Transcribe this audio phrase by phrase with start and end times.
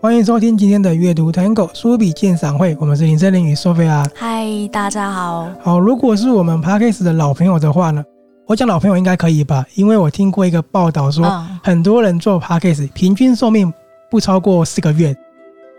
[0.00, 4.08] 欢迎收听今天的阅读 Tango 书笔鉴赏会，我们是林森林与 Sophia。
[4.14, 5.48] 嗨，大家好。
[5.60, 8.02] 好，如果是我们 Podcast 的老朋友的话呢，
[8.52, 9.64] 我讲老朋友应该可以吧？
[9.76, 13.72] 因为我听过一个报道说，嗯、很多人做 Podcast 平均寿命
[14.10, 15.16] 不超过四个月。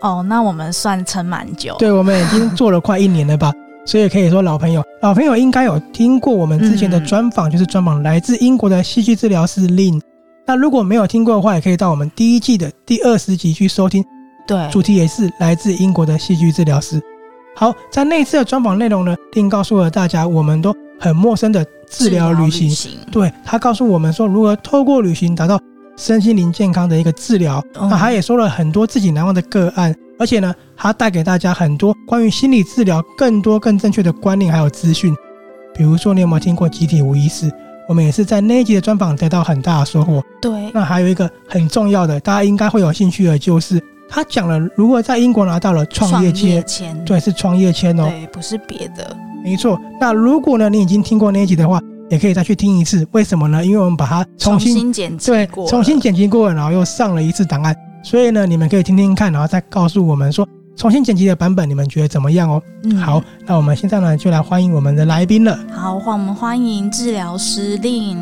[0.00, 1.76] 哦，那我们算撑蛮久。
[1.78, 3.52] 对，我们已经做了快一年了吧？
[3.86, 10.00] 所以可以说老朋友，老朋友应该有听过我们之前的专访，嗯、就是专访来自英国的戏剧治疗师 Lynn。
[10.44, 14.04] 那如果没有听过的话，也可以到我们第一季的第二十集去收听。
[14.48, 17.00] 对，主题也是来自英国的戏剧治疗师。
[17.54, 22.68] 好，在那次的专访内容呢，并告诉了大家我们都很陌生的治疗旅行。
[22.68, 25.60] 旅行对，他告诉我们说，如何透过旅行达到
[25.96, 27.62] 身心灵健康的一个治疗。
[27.80, 35.14] 嗯、那他也说了很多自己难忘的个案，而且呢，他带给大家很多关于心理治疗更多更正确的观念还有资讯。
[35.74, 37.50] 比如说，你有没有听过集体无意识？
[37.88, 40.22] 我们也是在那一集的专访得到很大的收获。
[40.40, 43.82] 对，那还有一个很重要的，大家应该会有兴趣的，就是。
[44.06, 46.62] 他讲了如何在英国拿到了创业签，
[47.04, 49.78] 对，是创业签哦，对，不是别的，没错。
[50.00, 51.78] 那如果呢，你已经听过那一集的话，
[52.08, 53.06] 也可以再去听一次。
[53.12, 53.64] 为什么呢？
[53.64, 57.76] 因为我们把它重新，重新剪辑过，对，重新剪辑过，然后又上了一次档案。
[58.02, 62.62] 所以呢，你们可以听听看，然后再告诉我们说，重新剪辑的版本你们觉得怎么样哦？
[62.84, 65.58] 嗯，好，那我们现在呢就来欢迎我们的来宾了。
[65.70, 68.16] 好，我们欢迎治疗师 Lynn。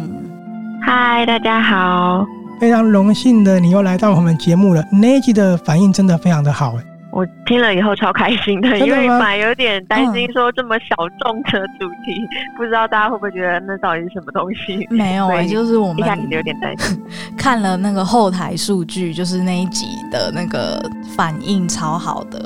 [0.85, 2.27] 嗨，大家好。
[2.61, 4.85] 非常荣幸的，你又来到我们节目了。
[4.93, 14.87] 那一集的反应真的非常的好，哎，我听了以后超开心的，因为本来有点担心说这么小众的主题，嗯、不知道大家会不会觉得那到底是什么东西？
[14.91, 16.99] 没有，以就是我们一开始有点担心。
[17.37, 20.83] 看了那个后台数据，就是那一集的那个
[21.15, 22.43] 反应超好的，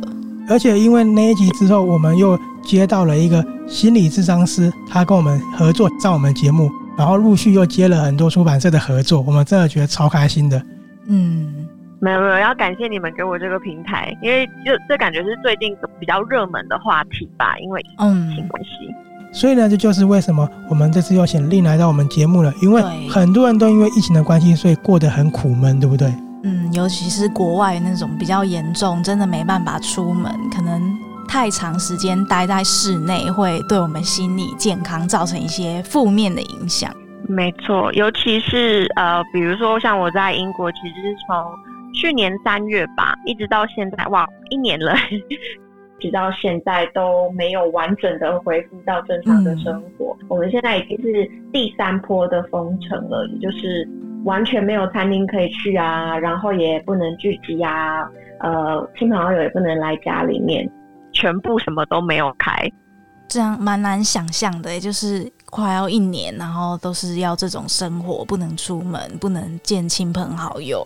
[0.49, 6.69] 而且因为那一集之后，我们又接到了一个心理智商师，他跟我们合作上我们节目。
[6.99, 10.60] 然后陆续又接了很多出版社的合作，我们真的觉得超开心的。
[11.09, 11.66] 嗯，
[12.01, 18.71] 没有没有，要感谢你们给我这个平台，因为就这感觉是最近比较热门的话题吧，因为疫情关系。
[19.33, 26.12] 所以呢，这就是为什么我们这次又请 Lynn 来到我们节目了，因为很多人都因为疫情的关系，所以过得很苦闷，对不对？
[26.45, 30.81] 嗯，尤其是国外那种比较严重，真的没办法出门，可能。
[31.29, 36.89] 太长时间待在室内，会对我们心理健康造成一些负面的影响。
[37.29, 41.37] 没错，尤其是呃，比如说像我在英国，其实是从
[41.97, 44.95] 去年三月吧，一直到现在，哇，一年了，
[45.99, 50.17] 直到现在都没有完整的恢复到正常的生活。
[50.21, 53.89] 嗯、我们现在已经是第三波的封城了，也就是
[54.25, 58.06] 完全没有餐厅可以去啊，然后也不能聚集啊，
[58.41, 60.71] 呃，亲朋好友也不能来家里面。
[61.12, 62.71] 全部什么都没有开，
[63.27, 70.85] 这样蛮难想象的，也就是快要一年，然后都是要这种生活，不能出门，不能见亲朋好友，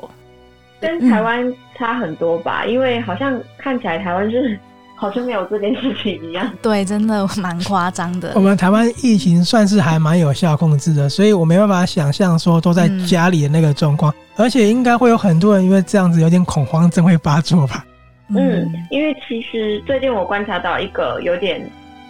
[0.81, 2.63] 跟台湾差很多吧？
[2.65, 4.59] 嗯、因为好像看起来台湾是
[4.97, 6.47] 好像没有这件事情一样。
[6.61, 8.33] 对，真的蛮夸张的。
[8.35, 17.85] 我们台湾疫情算是还蛮有效控制的，所以我没办法想象说都在家里的那个状况，嗯、而且应该会有很多人因为这样子有点恐慌症会发作吧。
[18.29, 21.61] 嗯，因为其实最近我观察到一个有点，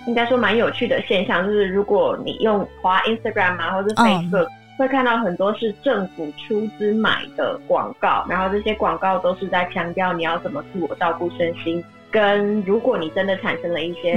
[0.06, 4.48] 应该说蛮有趣的现象，就是如果你用滑 Instagram 啊，或者是 Facebook，嗯，
[4.80, 14.14] 会看到很多是政府出资买的广告，然后这些广告都是在强调你要怎么自我照顾身心，跟如果你真的产生了一些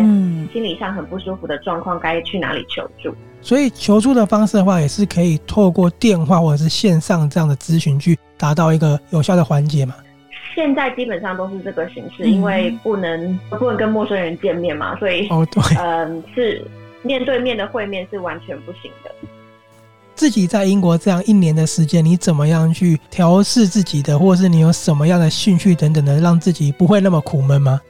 [0.53, 3.13] 心理上很不舒服的状况，该去哪里求助。
[3.41, 9.93] 所以求助的方式的话，也是可以透过电话或者是线上这样的咨询去达到一个有效的缓解嘛。
[10.55, 16.65] 现在基本上都是这个形式，因为不能不能跟陌生人见面嘛，所以哦对，嗯，是
[17.01, 19.11] 面对面的会面是完全不行的。
[20.15, 27.81] 自己在英国这样一年的时间，你怎么样去调试自己的，或者是你有什么样的兴趣等等的，让自己不会那么苦闷吗？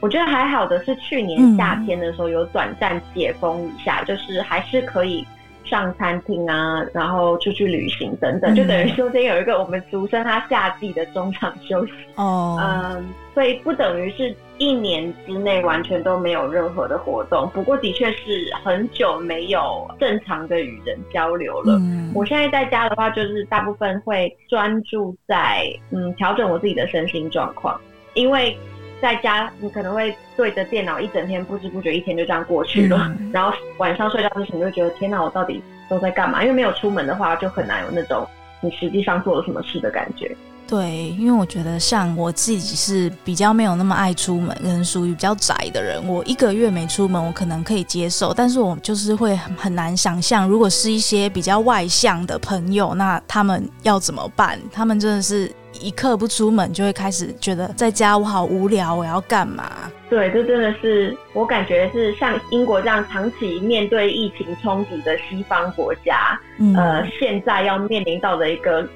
[0.00, 5.26] 我觉得还好的是去年夏天的时候有短暂解封一下，嗯、就是还是可以。
[5.68, 11.92] 上餐厅啊，然后出去旅行等等，就等于中间有一个我们俗称它夏季的中场休息。
[12.16, 17.48] 哦，嗯，所以不等于是一年之内完全都没有任何的活动。
[17.50, 21.76] 不过的确是很久没有正常的与人交流了。
[21.80, 27.80] 嗯，我现在在家的话，就是大部分会专注在嗯调整我自己的身心状况，
[28.14, 28.56] 因为。
[29.00, 33.14] 在家，你可能会对着电脑一整天，不知不觉一天就这样过去了。
[33.20, 36.42] 嗯、然后晚上睡觉之前就觉得，天哪，我到底都在干嘛？
[36.42, 38.26] 因为没有出门的话，就很难有那种
[38.60, 40.36] 你实际上做了什么事的感觉。
[40.68, 46.06] 对，因为我觉得像我自己是比较没有那么爱出门，可能属于比较宅的人。
[46.06, 54.60] 我一个月没出门，我可能可以接受，但是我就是会很很难想象，如果是一些比较外向的朋友，那他们要怎么办？
[54.70, 55.50] 他们真的是
[55.80, 59.72] 一刻不出门，就会开始觉得在家我好无聊，我要干嘛？
[60.10, 68.86] 对，这真的是我感觉是像英国这样长期面对疫情冲击的西方国家，嗯、呃，现在要面临到的一个。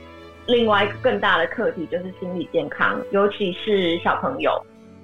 [0.46, 4.60] 另外一个更大的课题就是心理健康，尤其是小朋友。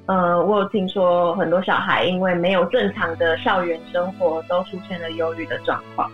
[0.07, 6.11] 呃，我有听说很多小孩因为没有正常的校园生活，都出现了忧郁的状况。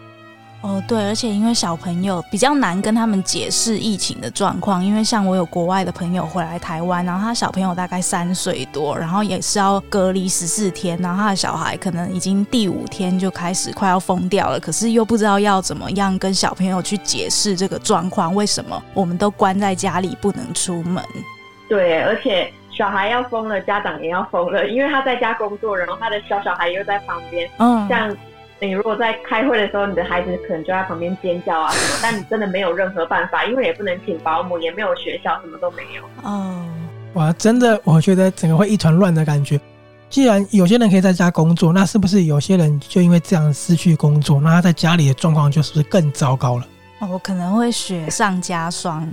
[0.64, 21.04] 哦，对，而且因为小朋友比较难跟他们解释疫情的状况，因为像我有国外的朋友回来台湾，然后他小朋友大概三岁多，然后也是要隔离十四天，然后他的小孩可能已经第五天就开始快要疯掉了，可是又不知道要怎么样跟小朋友去解释这个状况，为什么我们都关在家里不能出门？
[21.68, 28.16] 对，而且小孩要疯了，家长也要疯了，因为他在家工作，然后他的小小孩又在旁边，嗯，像。
[28.66, 36.02] 你如果在开会的时候，你的孩子可能就在旁边尖叫啊什么，但你真的没有任何办法，因为也不能请保姆，也没有学校，什么都没有。
[36.22, 36.66] 哦，
[37.14, 39.60] 哇，真的，我觉得整个会一团乱的感觉。
[40.08, 46.66] 既然有些人可以在家工作，那是不是有些人就因为这样失去工作，那他在家里的状况就是不是更糟糕了？
[47.00, 49.08] 哦，可能会雪上加霜。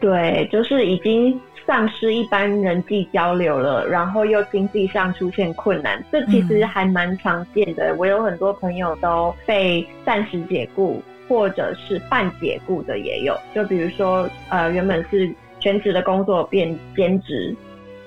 [0.00, 1.38] 对，就是已经。
[1.66, 7.94] 丧失一般人际交流了，然后又经济上出现困难，这其实还蛮常见的。
[7.98, 13.36] 我有很多朋友都被暂时解雇，或者是半解雇的也有。
[13.54, 17.54] 就比如说，呃，原本是全职的工作变兼职，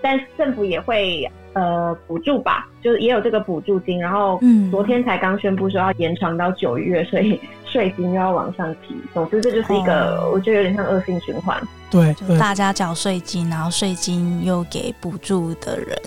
[0.02, 4.00] 但政府也会呃补助吧，就是也有这个补助金。
[4.00, 7.40] 然后昨天才刚宣布说要延长到九月，所以
[7.76, 8.96] 税金又要往上提。
[9.14, 11.62] 总之，这就是一个我觉得有点像恶性循环。
[11.92, 16.00] 对，就大家缴税金，然后税金又给补助的人。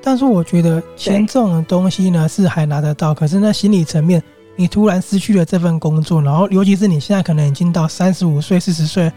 [0.00, 4.22] 但是我觉得钱这种东西呢，是还拿得到，可是那心理层面，
[4.54, 9.10] 你突然失去了这份工作，然后尤其是你现在可能已经到三十五岁、四十岁，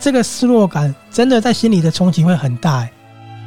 [0.00, 2.88] 这个失落感真的在心里的冲击会很大。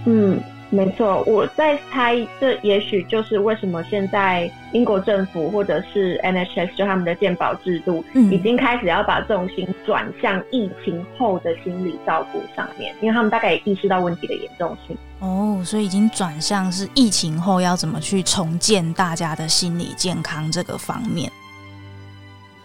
[0.06, 0.40] 嗯。
[0.72, 14.96] 没错，我在猜，这也许就是为什么现在英国政府或者是 NHS 就他们的健保制度，已经开始要把重心转向疫情后的心理照顾上面，因为他们大概也意识到问题的严重性。
[15.22, 21.32] 哦，所以已经转向是疫情后要怎么去重建大家的心理健康这个方面。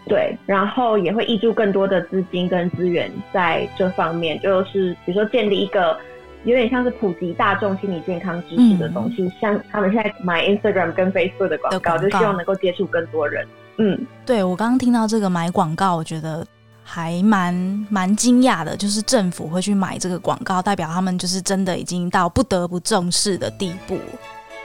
[0.06, 5.98] 对，然后也会挹注更多的资金跟资源在这方面，就是比如说建立一个。
[6.44, 13.46] 有点像是普及大众心理健康知识的东西，嗯、像他们现在买 Instagram 跟 Facebook 的广告，告就希望能够接触更多人。
[13.78, 16.46] 嗯，对，我刚刚听到这个买广告，我觉得
[16.82, 17.54] 还蛮
[17.90, 23.98] 蛮惊讶的，就是政府会去买这个广告，代表他们就是真的已经到不得不重视的地步。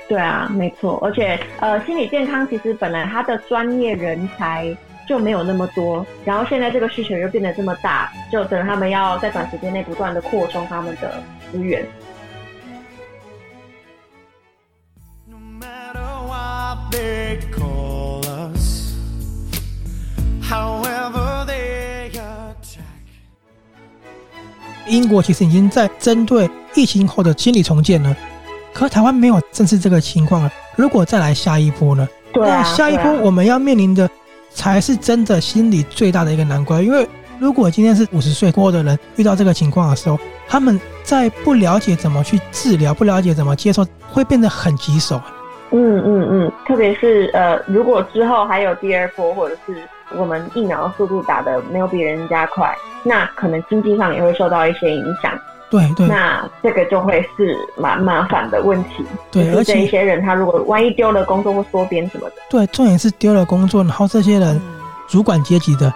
[0.07, 4.75] 对啊，没错，而且呃，心理健康其实本来它的专业人才。
[5.07, 11.87] 就没有那么多，然后现在这个需求又变得这么大，就等他们要在短时间内不断的扩充他们的资源。
[24.87, 28.15] 英国其实已经在针对疫情后的心理重建了，
[28.73, 30.51] 可台湾没有正视这个情况了。
[30.75, 32.07] 如果再来下一波呢？
[32.33, 34.09] 对啊，那下一波我们要面临的。
[34.51, 37.07] 才是真的心理最大的一个难关，因为
[37.39, 45.21] 如果今天是五十岁过的人遇到这个情况的时候，他们在不了解怎么去治疗，不了解怎么接受，会变得很棘手。
[45.71, 49.81] 嗯嗯嗯，特别是呃，如果之后还有第二波，或者是
[50.17, 55.31] 我们疫苗的速度打的没有比人家快，那可能经济上也会受到一些影响。
[55.69, 59.05] 对对，那这个就会是蛮麻烦的问题。
[59.29, 64.59] 对，而且一些人他如果万一丢了工作或缩编什么的，对，重点是丢了工作，然后这些人
[65.07, 65.93] 主管阶级的，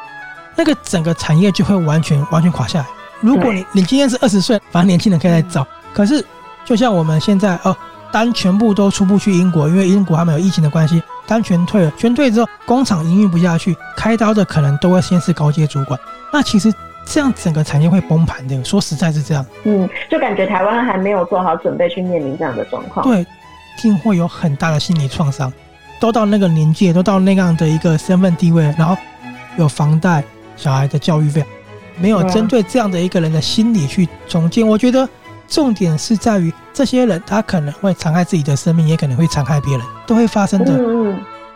[0.56, 2.86] 那个整个产业就会完全完全垮下来。
[3.22, 5.66] 如果你你今天是二十岁，反正年轻人可以来找。
[5.94, 6.24] 可是
[6.66, 7.76] 就像我们现在哦，
[8.12, 16.00] 单全部都出不去英国，因为英国还没有疫情的关系，单全退了，全退之后工厂营运不下去，开刀的可能都会先是高阶主管。
[16.32, 16.74] 那其实。
[17.06, 19.46] 这样整个产业会崩盘的，说实在是这样。
[19.66, 23.06] 嗯，就感觉台湾还没有做好准备去面临这样的状况。
[23.06, 25.52] 对，一定会有很大的心理创伤。
[26.00, 28.96] 都到那个年纪，都到那样的一个身份地位，然后
[29.58, 30.24] 有房贷、
[30.56, 31.44] 小孩的教育费，
[31.98, 34.68] 没有针对这样的一个人的心理去重建。
[34.68, 35.08] 我觉得
[35.48, 40.74] 重点是在于这些人，他可能会残害自己的生命，也可能会残害别人，都会发生的。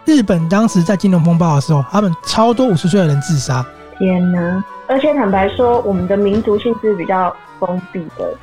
[0.06, 3.66] 日本当时在金融风暴的时候，他们超多五十岁的人自杀。
[3.98, 4.64] 天哪！
[4.88, 8.34] 而且坦白说，我们的民族性是比较封闭的。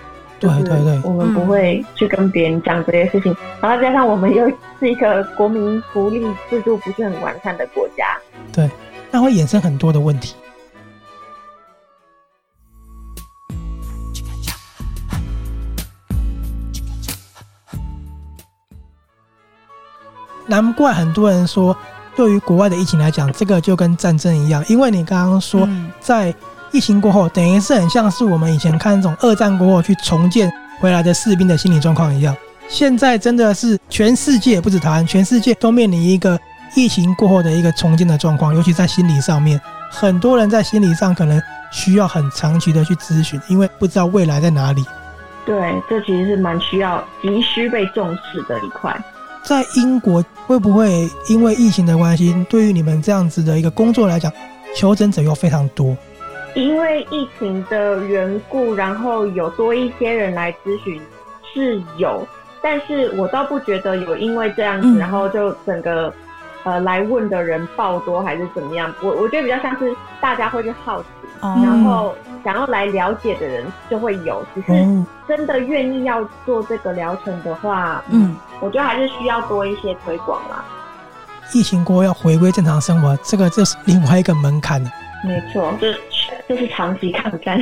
[0.40, 3.32] 对对对，我们不会去跟别人讲这些事情。
[3.32, 4.46] 嗯、然后加上我们又
[4.78, 8.04] 是一个国民福利制度不是很完善的国家。
[8.52, 8.68] 对，
[9.10, 10.34] 那会衍生很多的问题。
[20.46, 21.76] 难怪很多人说，
[22.14, 24.64] 对于国外的疫情来讲，这个就跟战争一样。
[24.68, 25.68] 因为你刚刚说，
[26.00, 26.34] 在
[26.72, 32.36] 疫情过后，等于是很像是我们以前看那种二战过后去重建回来的士兵的心理状况一样。
[32.68, 36.38] 现在真的是全世界，不止台湾，全世界都面临一个
[36.74, 39.60] 疫情过后的一个重建的状况，尤其在心理上面，
[39.90, 44.84] 很多人在心理上可能需要很长期的去咨询，因为不知道未来在哪里。
[45.44, 48.98] 对，这其实是蛮需要、急需被重视的一块。
[49.44, 54.32] 在英国会不会因为疫情的关系，对于你们这样子的一个工作来讲，
[54.74, 55.96] 求诊者又非常多？
[56.54, 61.00] 因为疫情的缘故，然后有多一些人来咨询
[61.52, 62.26] 是有，
[62.62, 66.12] 但是我倒不觉得有因为这样子，嗯、然后就整个
[66.62, 68.94] 呃来问的人爆多还是怎么样？
[69.02, 71.08] 我我觉得比较像是大家会去好奇，
[71.42, 72.14] 嗯、然后
[72.44, 78.36] 想要来了解的人就会有，只是真的愿意要做这个疗程的话，嗯。
[78.60, 80.64] 我觉得还是需要多一些推广啦。
[81.52, 84.90] 疫情过后要回归正常生活，这个就是另外一个门槛了。
[85.22, 85.94] 没错，这
[86.48, 87.60] 这是长期抗战。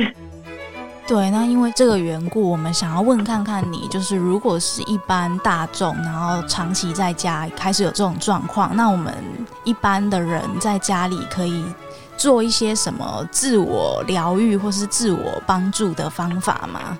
[1.05, 9.13] 对，那因为这个缘故，我们想要问看看你，就是如果是一般大众，然后长期在家开始有这种状况，那我们
[9.65, 11.65] 一般的人在家里可以
[12.15, 16.97] 做一些什么自我疗愈或是自我帮助的方法吗？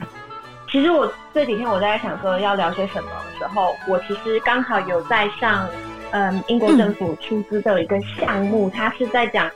[0.70, 5.66] 其实我这几天我在想说要聊些什么的时候，我其实刚好有在上，
[6.12, 9.50] 嗯，英国政府出资的一个项目，它是在讲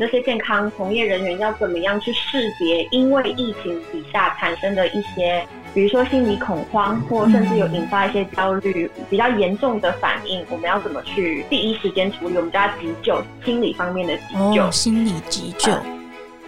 [0.00, 12.36] 这些健康从业人员要怎么样去识别因为疫情底下产生的一些，比如说心理恐慌，或甚至有引发一些焦虑比较严重的反应，我们要怎么去第一时间处理？
[12.36, 15.70] 我们叫急救，心理方面的急救，哦、心理急救。
[15.72, 15.96] 嗯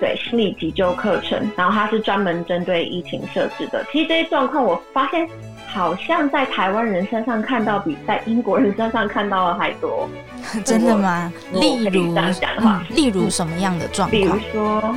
[0.01, 3.87] 对心理急救课程，然后它是专门针对疫情设置的。
[3.93, 5.29] 其实这些状况，我发现
[5.73, 10.07] 好像在台湾人身上看到比在英国人身上看到的还多。
[10.65, 11.33] 真的吗？
[11.53, 12.15] 例如，
[12.59, 14.21] 嗯，例如什么样的状况？
[14.21, 14.95] 比如说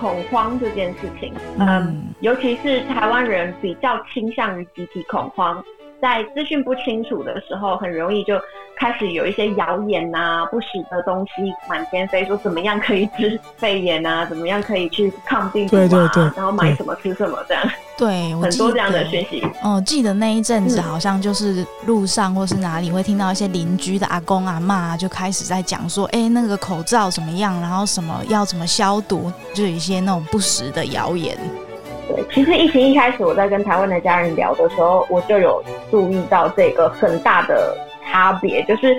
[0.00, 5.62] 恐慌这件事情，嗯，嗯，尤其是台湾人比较倾向于集体恐慌。
[6.02, 8.38] 在资讯不清楚的时候，很容易就
[8.78, 17.64] 开始有一些谣言啊、不实的东西满天飞，说怎么样可以治肺炎啊，怎么样可以去抗病毒啊，对对对，然后买什么吃什么这样。
[17.98, 19.42] 对，很多这样的讯息。
[19.62, 31.36] 哦，记得那一阵子好像就是路上或是哪里会听到一些邻居的阿公阿嬷就开始在讲说，哎，那个口罩怎么样，然后什么要怎么消毒，就有一些那种不实的谣言。
[32.08, 38.94] 对，其实疫情一开始，我在跟台湾的家人聊的时候，我就有注意到这个很大的差别，就是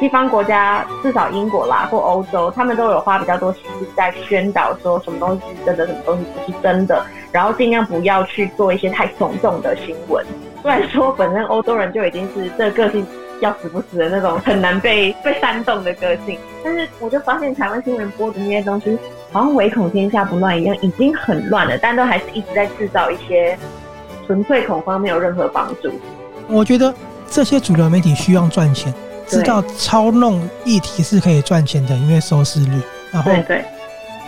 [0.00, 10.24] 西方国家，至少英国啦或欧洲，他们都有花比较多心思在宣导说什么东西是真的，什么东西不是真的，然后尽量不要去做一些太耸动的新闻。
[10.62, 13.06] 虽然说本身欧洲人就已经是这个个性
[13.40, 18.98] 要死不死的那种很难被被煽动的个性，但是我就发现台湾新闻播的那些东西。
[19.32, 23.58] 好像唯恐天下不乱一样，已经很乱了，但都还是一直在制造一些
[24.28, 25.90] 纯粹恐慌，没有任何帮助。
[26.46, 26.94] 我觉得
[27.28, 28.94] 这些主流媒体需要赚钱，
[29.28, 32.80] 知道操弄议题是可以赚钱的，因为收视率。
[33.10, 33.64] 然后，对，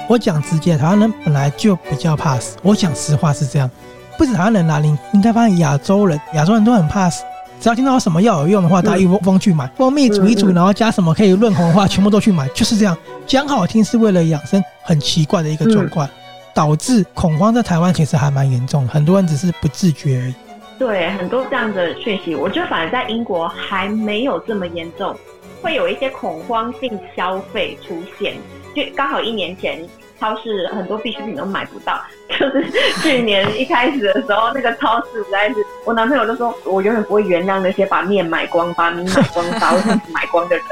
[0.08, 2.56] 我讲直接，台湾人本来就比较怕死。
[2.62, 3.70] 我讲实话是这样，
[4.16, 7.24] 不止台湾人啦，你应该发现亚洲人，亚洲人都很怕死。
[7.58, 12.96] 只要听到什么药有用的话，大家一窝蜂去买，蜂蜜煮一煮，然后加什么可以润喉的话，全部都去买，就是这样。
[13.26, 16.08] 讲好听是为了养生，很奇怪的一个状况，
[16.52, 20.34] 导致恐慌在台湾其实还蛮严重的，很多人只是不自觉而已。
[20.78, 25.16] 对，很多这样的讯息，我觉得反而在英国还没有这么严重，
[25.62, 28.35] 会有一些恐慌性消费出现，
[28.75, 29.87] 就刚好一年前。
[30.18, 32.64] 超市很多必需品都买不到，就是
[33.02, 40.64] 去年一开始的时候，那个超市实在是，我男朋友就说，我永远不会原谅那些把面买光、把米买光、把卫生纸买光的人。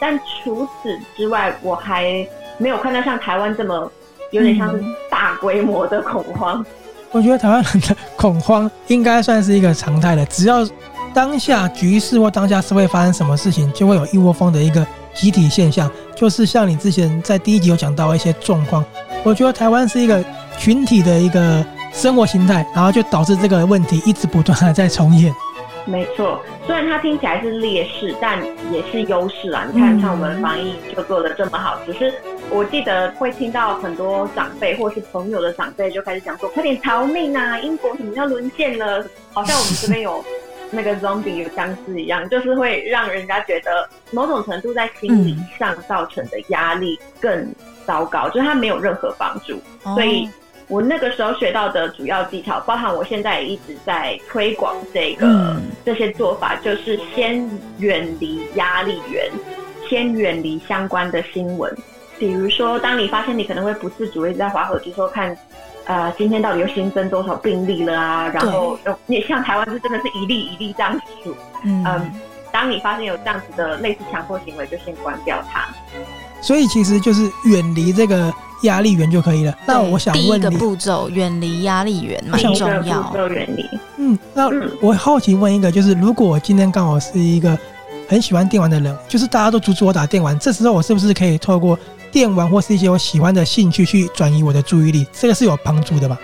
[0.00, 2.26] 但除此之外，我还
[2.58, 3.88] 没有看到像台湾这么
[4.32, 6.66] 有点像是大规模的恐慌。
[7.12, 10.66] 我觉得台湾人的恐慌应该算是一个常态了，只要
[11.14, 14.86] 当下局势或当下社会发生什么事情，就会有一窝蜂的一个。
[15.16, 18.84] 集体现象就是像你之前在第一集有讲到一些状况，
[19.24, 20.22] 我觉得台湾是一个
[20.58, 25.32] 群体的一个生活形态，然后就导致这个问题一直不断的在重演。
[25.86, 29.64] 没错，虽然它听起来是劣势，但也是优势啊！
[29.72, 32.12] 你看，像我们防疫就做得这么好，只是
[32.50, 37.58] 我记得会听到很多长辈或是朋友的长辈就开始讲说：“快点逃命啊！
[37.60, 40.24] 英国怎么要沦陷了？”好像我们这边有
[40.72, 47.48] 那个 zombie 有僵尸一样，就是会让人家觉得某种程度在心理上造成的压力更
[47.86, 49.60] 糟糕，就是它没有任何帮助，
[49.94, 50.28] 所以。
[50.68, 59.30] 我那个时候学到的主要技巧，包含我现在也一直在推广这个、嗯、这些做法，就是先远离压力源，
[59.88, 61.72] 先远离相关的新闻。
[62.18, 65.36] 比如说，当你发现你可能会不自主一直在滑手机说看，
[65.84, 68.28] 呃，今天到底又新增多少病例了啊？
[68.34, 70.92] 然后也像台湾是真的是一例一例这样
[71.22, 71.36] 数。
[71.62, 72.12] 嗯，嗯，
[72.50, 75.68] 当你发现有这样子的类似强迫行为，就先关掉它。
[76.40, 78.34] 所以其实就是远离这个。
[78.62, 79.56] 压力源就可以了。
[79.66, 83.28] 那我想问你，第一个步骤远离压力源蛮重要。
[83.28, 83.64] 远离。
[83.98, 84.48] 嗯，那
[84.80, 87.58] 我好奇问一个，就是如果我今天刚好是一个
[88.08, 91.78] 很喜欢电玩的人，就是大家都阻止我打电玩，这时候我是不是可以透过
[92.10, 95.06] 电玩或是一些我喜欢的兴趣去转移我的注意力？
[95.12, 96.18] 这个是有帮助的吧？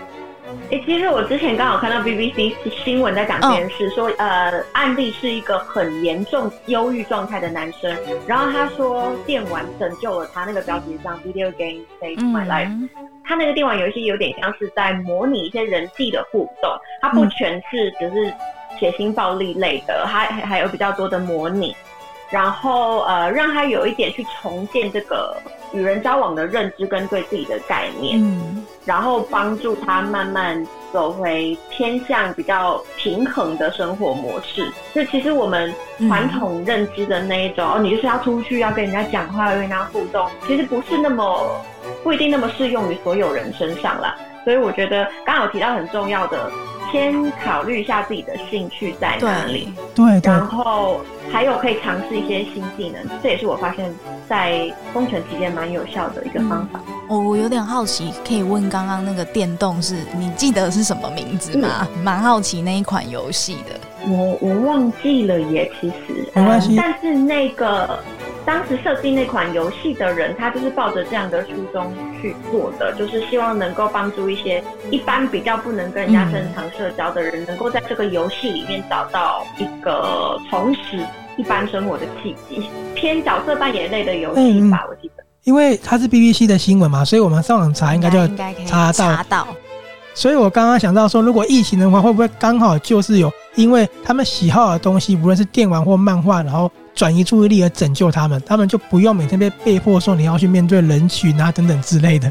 [0.73, 7.95] 欸、其实我之前刚好看到 BBC 新闻在讲这件事，说呃案例是一个很严重忧郁状态的男生，
[8.27, 12.89] 然后他说电玩拯救了他，那个标题上 Video Game Saved My Life。
[13.23, 18.33] 他那个电玩游戏有点像是在模拟一些人际的互动，它不全是只是
[18.81, 21.77] 血腥暴力类的，还还有比较多的模拟，
[22.33, 25.37] 然后呃让他有一点去重建这个
[25.73, 28.19] 与人交往的认知跟对自己的概念。
[28.21, 34.69] 嗯然后帮助他慢慢走回偏向比较平衡的生活模式。
[34.93, 35.73] 就其实我们
[36.09, 41.49] 传统认知的那一种，嗯、哦，你就是要出去，要跟人家讲话，要跟人家互动，其实不是那么
[42.03, 44.17] 不一定那么适用于所有人身上啦。
[44.43, 46.51] 所以我觉得刚刚有提到很重要的。
[46.93, 51.01] 先考虑一下自己的兴趣在哪里，对，对，然后
[51.33, 53.93] 还有可以尝试一些新技能，这也是我发现，
[54.29, 56.79] 在封城期间蛮有效的一个方法。
[57.09, 61.89] 我、嗯、我有点好奇，可以问刚刚那个电动是你记得是什么名字吗？
[62.05, 63.81] 蛮、嗯、好奇那一款游戏的。
[64.09, 67.99] 我我忘记了耶，其实没关系、嗯，但是那个。
[68.45, 74.61] 当时设计那款游戏的人，他就是抱着这样的初衷去做的，就是希望能够帮助一些
[74.91, 85.23] 一般比较不能跟人家正常社交的人，能够在这个游戏里面找到一个重拾一般生活的契机，偏角色扮演类的游戏吧，我记得。
[85.45, 88.19] 因为它是 BBC 的新闻嘛，所以我们上网查应该就
[88.67, 89.15] 查到。
[89.15, 89.47] 查到。
[90.15, 96.71] 所以我刚刚想到说，如果疫情的话，会不会刚好就是有因为他们喜好的东西，无论是电玩或漫画，然后。
[96.95, 102.31] 转移注意力而拯救他们，他们就不用每天被被迫说你要去面对人群啊等等之类的。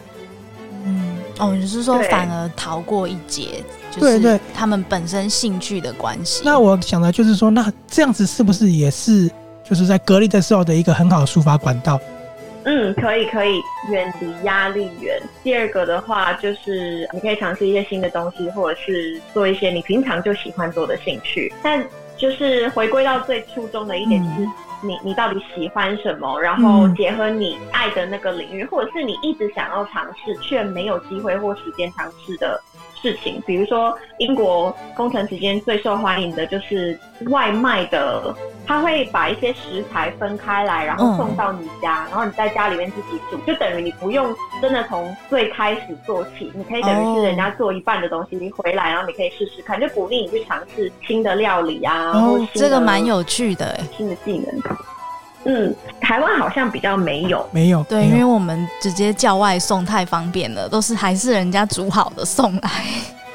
[0.86, 3.64] 嗯，哦，你是说反而逃过一劫？
[4.00, 6.44] 对对，他们本身兴趣的关系。
[6.46, 9.28] 那我想的就是说，那这样子是不是也是
[9.68, 12.00] 就是在隔离的时候的一个很好的抒发管道？
[12.64, 15.22] 嗯，可以可以，远离压力源。
[15.44, 21.84] 第二个的话，就是你可以尝试一些新的东西，或者是做一些你平常就喜欢做的兴趣，但。
[22.18, 24.48] 就是回归到最初衷的一点，就是
[24.84, 32.62] 你你到底喜欢什么，然后结合你爱的那个领域，或者是你一直想要尝试却没有机会或时间尝试的。
[33.02, 36.98] 事情，比如说英国封城期间最受欢迎的就是
[37.30, 38.34] 外卖的，
[38.66, 54.62] 他会把一些食材分开来，然后送到你家，然后你在家里面自己煮，就等于你不用真的从最开始做起，你可以等于是人家做一半的东西，你回来，然后你可以试试看，就鼓励你去尝试新的料理啊，哦，这个蛮有趣的，新的技能。
[55.44, 62.70] 嗯，台湾好像比较没有，没有，对，因为我们直接叫外送太方便了，都是还是人家煮好的送来。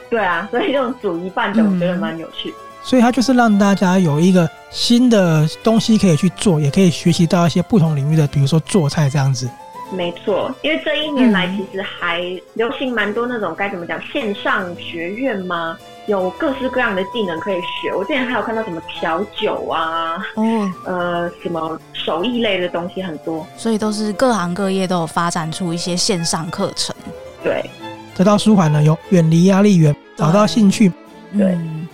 [0.09, 2.55] 对啊，所以这种煮一半的，我觉得蛮有趣。
[2.83, 9.51] 所以它就是让大家有一个新的东西可以去做，也可以学习到一些不同领域的，比如说做菜这样子。
[9.91, 12.21] 没错，因为这一年来其实还
[12.55, 15.77] 流行蛮多那种该怎么讲线上学院吗？
[16.07, 17.93] 有各式各样的技能可以学。
[17.93, 26.95] 我之前还有看到什么调酒啊，哦，呃，什么手艺类的东西很多，所以都是各行各业都有发展出一些线上课程。
[27.43, 27.69] 对，
[28.15, 30.89] 得到舒缓呢，有远离压力源，找到兴趣，
[31.37, 31.89] 对，嗯、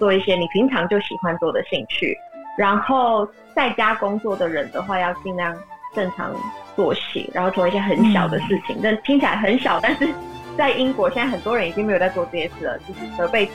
[0.00, 2.18] 做一些你平常就喜欢做的兴趣。
[2.58, 5.56] 然后在家工作的人的话，要尽量
[5.94, 6.34] 正常
[6.74, 10.08] 作息，然后做一些很小的事情，但、嗯、听起来很小，但是
[10.58, 13.52] 在英国现在很多人已经没有在做这些事了，就是折被子、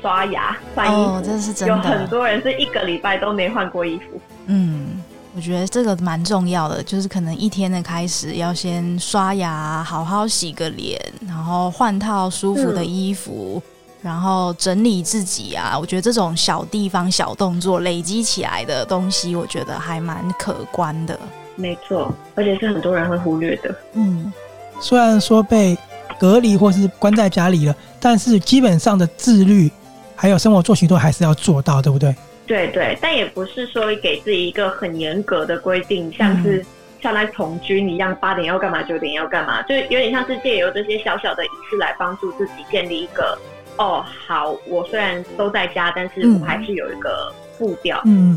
[0.00, 1.74] 刷牙、换衣服，哦、这是真的。
[1.74, 4.20] 有很多人是一个礼拜都没换过衣服。
[4.46, 4.89] 嗯，
[5.34, 13.62] 我觉得这个蛮重要的，就是可能一天的开始要先刷牙，好好洗个脸，然后换套舒服的衣服，
[14.02, 21.18] 然后整理自己啊，我觉得这种小地方、小动作累积起来的东西，我觉得还蛮可观的。
[21.54, 23.74] 没错，而且是很多人会忽略的。
[23.92, 24.32] 嗯，
[24.80, 25.78] 虽然说被
[26.18, 29.70] 隔离或是关在家里了，但是基本上的自律
[30.16, 32.14] 还有生活作息都还是要做到，对不对？
[32.50, 36.66] 对对，但也不是说给自己一个很严格的规定，像是
[37.00, 43.38] 像来从军一样，八点要干嘛，九点要干嘛，就有点像是借由这些小小的仪式来帮助自己建立一个。
[43.76, 48.02] 哦，好，我虽然都在家，但是我还是有一个步调。
[48.04, 48.36] 嗯。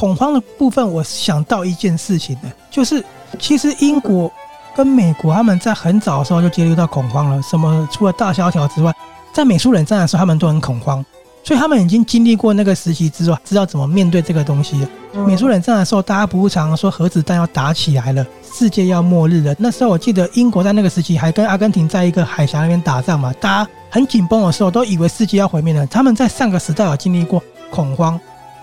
[0.00, 3.04] 恐慌的部分，我想到一件事情呢，就是
[3.38, 4.32] 其实英国
[4.74, 7.42] 跟美国他们在很早的时候就接触到恐慌了。
[7.42, 8.90] 什么除了大萧条之外，
[9.30, 11.04] 在美苏冷战的时候，他们都很恐慌。
[11.44, 14.88] 所以他们已经经历过那个时期之后，知道怎么面对这个东西了。
[15.26, 19.54] 美苏冷战的时候，大家不是常常说核子弹要打起来了，世界要末日了。
[19.58, 25.86] 那时候我记得英国在那个时期还跟阿根廷在一个海峡那边打仗嘛，大家很紧绷的时候，都以为世界要毁灭了。
[25.88, 28.18] 他们在上个时代有经历过恐慌，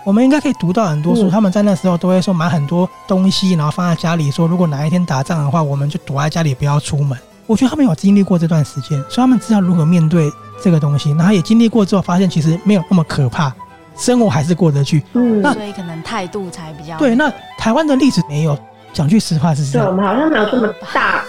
[0.08, 7.18] 我们应该可以读到很多书，他们在那时候都会说买很多东西，然后放在家里，说如果哪一天打仗的话，我们就躲在家里不要出门。
[7.46, 10.32] 我觉得他们有经历过这段时间，所以他们知道如何面对。
[10.60, 13.54] 这个东西，然后也经历过之后，发现其实没有那么可怕，
[13.96, 15.04] 生活还是过得去。
[15.12, 17.14] 嗯，那所以可能态度才比较对。
[17.14, 18.58] 那台湾的例子没有，
[18.92, 19.86] 讲句实话是这样。
[19.86, 21.22] 对，我们好像没有这么大。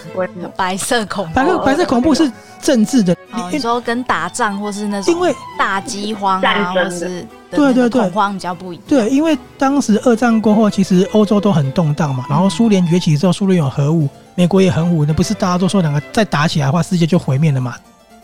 [0.56, 3.14] 白色恐怖，白色白色恐怖是政治的。
[3.32, 8.84] 哦、你说跟打仗或是那种因为大饥荒啊，或是对对对恐慌比较不一样。
[8.88, 12.24] 对，因为当时二战过后，其实欧洲都很动荡嘛。
[12.28, 17.76] 然后苏联崛起之后，苏联有核武，美国也很武，那不是大家都说两个再打起来的话，世界就毁灭了嘛？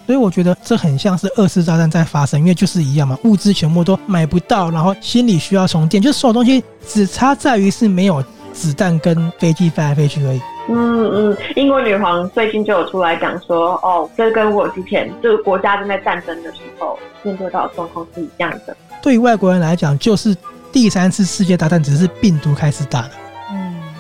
[0.07, 8.22] 所以我觉得这很像是二次大战在发生，因为就是一样嘛，物资全部都买不到，然后心理需要充电，就是所有东西只差在于是没有
[8.56, 10.40] 子弹跟飞机飞来飞去而已。
[10.68, 18.76] 嗯嗯，英国女皇最近就有出来讲说，哦，这跟我之前这个国家正在战争的时候面对到的状况是一样的。
[19.02, 20.34] 对于外国人来讲，就是
[20.72, 23.10] 第三次世界大战只是病毒开始打的。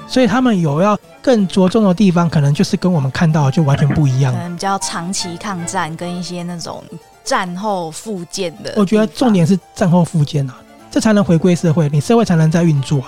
[0.08, 4.32] 所以他们有要更着重的地方，可能就是跟我们看到的就完全不一样。
[4.32, 6.82] 可能比较长期抗战跟一些那种
[7.24, 8.72] 战后复健的。
[8.76, 10.54] 我觉得重点是战后复健啊，
[10.92, 13.02] 这才能回归社会，你社会才能在运作。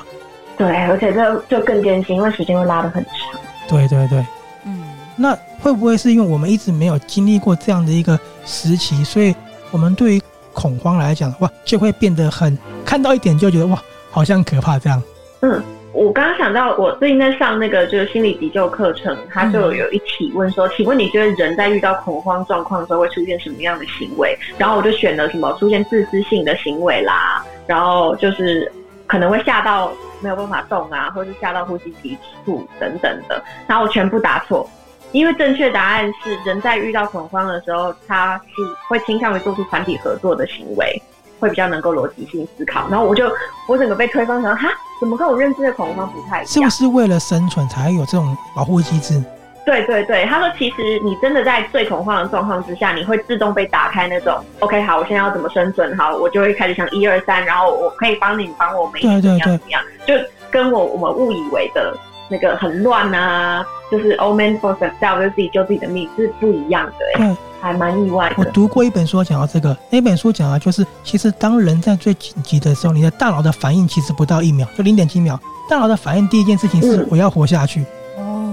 [0.58, 3.40] 对，而且这就更艰辛，因为时间会拉得很长。
[3.68, 4.26] 对对对，
[4.64, 4.82] 嗯，
[5.16, 9.34] 那会不会是因为我们一直没有经历过这样的一个时期，所以
[9.70, 15.02] 我们对于恐慌来讲，哇，就会变得很看到一点就觉得哇，好像可怕这样。
[15.40, 15.62] 嗯。
[15.94, 28.70] 我刚刚想到，我最近在上那个就是心理急救课程，他就有一提问说：“请问你觉得人在遇到恐慌状况的时候会出现什么样的行为？”然后我就选了什么出现自私性的行为啦，然后就是
[29.08, 29.90] 可能会吓到
[30.20, 33.42] 没有办法动啊，或是吓到呼吸急促等等的。
[33.66, 34.68] 然后我全部答错，
[35.10, 41.02] 因为正确答案是人在遇到恐慌的时候，他是会倾向于做出团体合作的行为。
[41.40, 43.30] 会比较能够逻辑性思考，然后我就
[43.68, 46.46] 我整个被推翻成哈，怎么跟我认知的恐慌不太一样？
[46.48, 49.22] 是不是为了生存才有这种保护机制？
[49.68, 54.42] 对对对，他说其实你真的在最恐慌的状况之下，你会自动被打开那种。
[54.60, 55.94] OK，好，我现在要怎么生存？
[55.98, 60.14] 好，我就会开始想一二三，然后我可以帮你，你帮我，没怎么样怎么样，就
[60.50, 61.94] 跟我我们误以为的
[62.30, 66.92] 那个很乱啊，就是 all man for themselves 就自己救自己的命是不一样的。
[67.16, 67.36] 对。
[67.60, 68.36] 还蛮意外的。
[68.38, 75.36] 我读过一本书讲到这个，那本书讲啊就是，其实当人在最紧急的时候，你的大脑的反应其实不到一秒，就零点几秒。
[75.68, 77.86] 大脑的反应第一件事情是我要活下去，哦，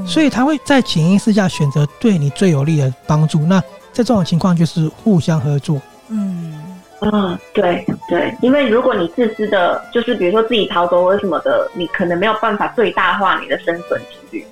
[0.06, 3.40] 所以他会在潜意识下选择对你最有利的帮助。
[3.40, 3.60] 那
[3.92, 5.82] 在这种情况就是互相合作。
[6.10, 14.46] 嗯，啊，对对，因为如果你自私的，就是比如说自己逃走或者什么的，你可能没有办法最大化你的生存几率。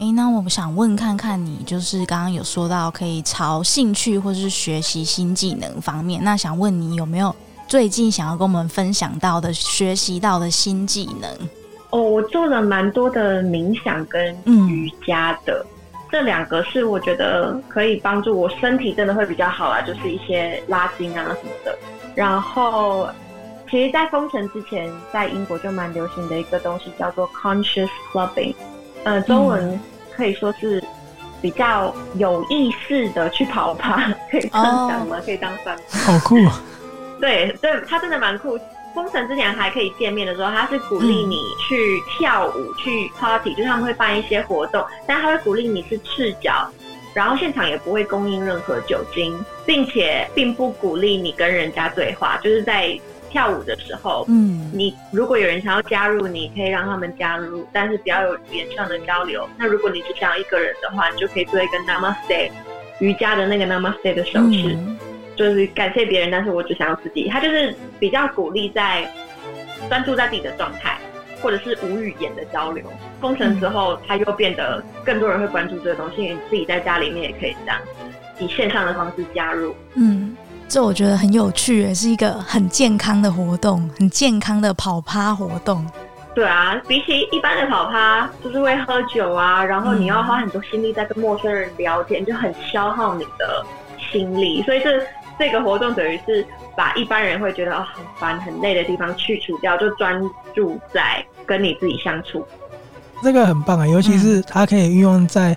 [0.00, 7.34] 诶，那我想问看看你，就是刚刚有说到可以朝兴趣或是学习新技能方面，那想问你有没有
[7.68, 11.30] 最近想要跟我们分享到的学习到的新技能？
[11.90, 21.78] 哦，我做了蛮多的冥想跟瑜伽的，嗯、这两个是我觉得可以帮助我身体真的会比较好啊，就是一些拉筋啊什么的。
[22.14, 23.06] 然后，
[23.70, 28.54] 其实，在封城之前，在英国就蛮流行的一个东西叫做 Conscious Clubbing，
[29.04, 29.70] 呃，中文。
[29.72, 29.80] 嗯
[30.16, 30.84] 可以说是
[31.40, 35.18] 比较有意识的去跑趴， 可以这样讲吗？
[35.24, 35.74] 可以当饭。
[35.88, 36.60] 好酷啊！
[37.18, 38.58] 对 对，他真的蛮酷。
[38.94, 46.68] 封城之前还可以见面的时候，他是鼓励你去跳舞、嗯、去 party，就是他们会办一些活动，但他会鼓励你是赤脚，
[47.14, 52.88] 然后现场也不会供应任何酒精，并且并不鼓励你跟人家对话，就是在
[53.30, 59.48] 跳舞的时候，嗯，你如果有人想要加入，你可以让他们加入，但是不要有语言上的交流。
[59.56, 62.50] 那如果你只想要一个人的话，你就可以做一个 Namaste
[62.98, 64.74] 瑜伽的那个 Namaste 的手势。
[64.74, 64.98] 嗯
[65.36, 67.26] 就是感谢别人，但是我只想要自己。
[67.26, 69.10] 他就是比较鼓励在
[69.88, 70.98] 专注在自己的状态，
[71.40, 72.84] 或者是无语言的交流。
[73.22, 77.80] 封城之后，他又变得更多人会关注这个东西，你自己在家里面也可以这样
[78.38, 79.74] 以线上的方式加入。
[79.94, 80.36] 嗯，
[80.70, 85.84] 这我觉得很有趣，也是一个很健康的活动，很健康的跑趴活动。
[86.32, 93.66] 对啊，比起一般的跑趴，就是会喝酒啊，然后你要花很多心力在跟陌生人聊天，就很消耗你的
[94.12, 94.88] 心力，所以这。
[95.38, 100.22] 这个活动等于是把一般人会觉得哦很烦很累的地方去除掉，就专
[100.54, 102.46] 注在跟你自己相处。
[103.22, 105.56] 这个很棒啊，尤其是它可以运用在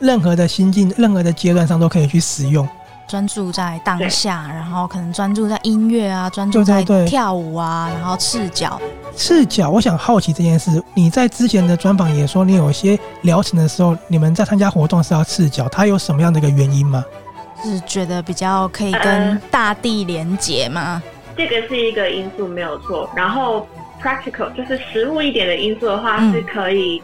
[0.00, 2.68] 任何的心境、任何的阶段上都可以去使用。
[3.12, 8.80] 专注在当下，然后可能专注在音乐啊，专注在跳舞啊，然后赤脚。
[9.14, 17.04] 赤脚，我想好奇这件事，你在之前的专访也说，你有一些疗程的时候，你们在参加活动是要赤脚，它有什么样的一个原因吗？
[17.62, 21.02] 是觉得比较可以跟大地连结吗？
[21.04, 23.10] 呃，这个是一个因素，没有错。
[23.14, 23.68] 然后
[24.02, 27.02] practical 就是实物一点的因素的话，是可以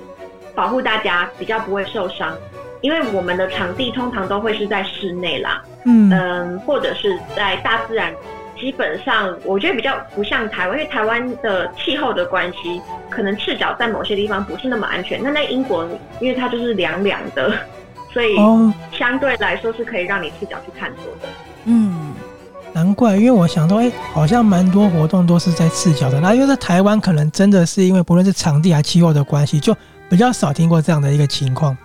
[0.54, 2.34] 保护大家比较不会受伤，
[2.80, 8.12] 因为我们的场地通常都会是在室内啦，嗯嗯，或者是在大自然。
[8.60, 15.22] 基本上我觉得比较不像台湾，因为台湾的气候的关系，可能赤脚在某些地方不是那么安全。
[15.22, 15.88] 那在英国，
[16.20, 17.52] 因为它就是凉凉的。
[18.12, 18.34] 所以
[18.90, 21.28] 相对来说是可以让你赤脚去探索的。
[21.66, 22.12] 嗯，
[22.72, 26.18] 难怪，因为我想到，哎、欸，好像蛮多活动都是在赤脚的。
[26.18, 29.72] 那因为在台湾，可能真的是因为不论是场地还是气候的关系，就
[30.08, 31.76] 比较少听过这样的一个情况。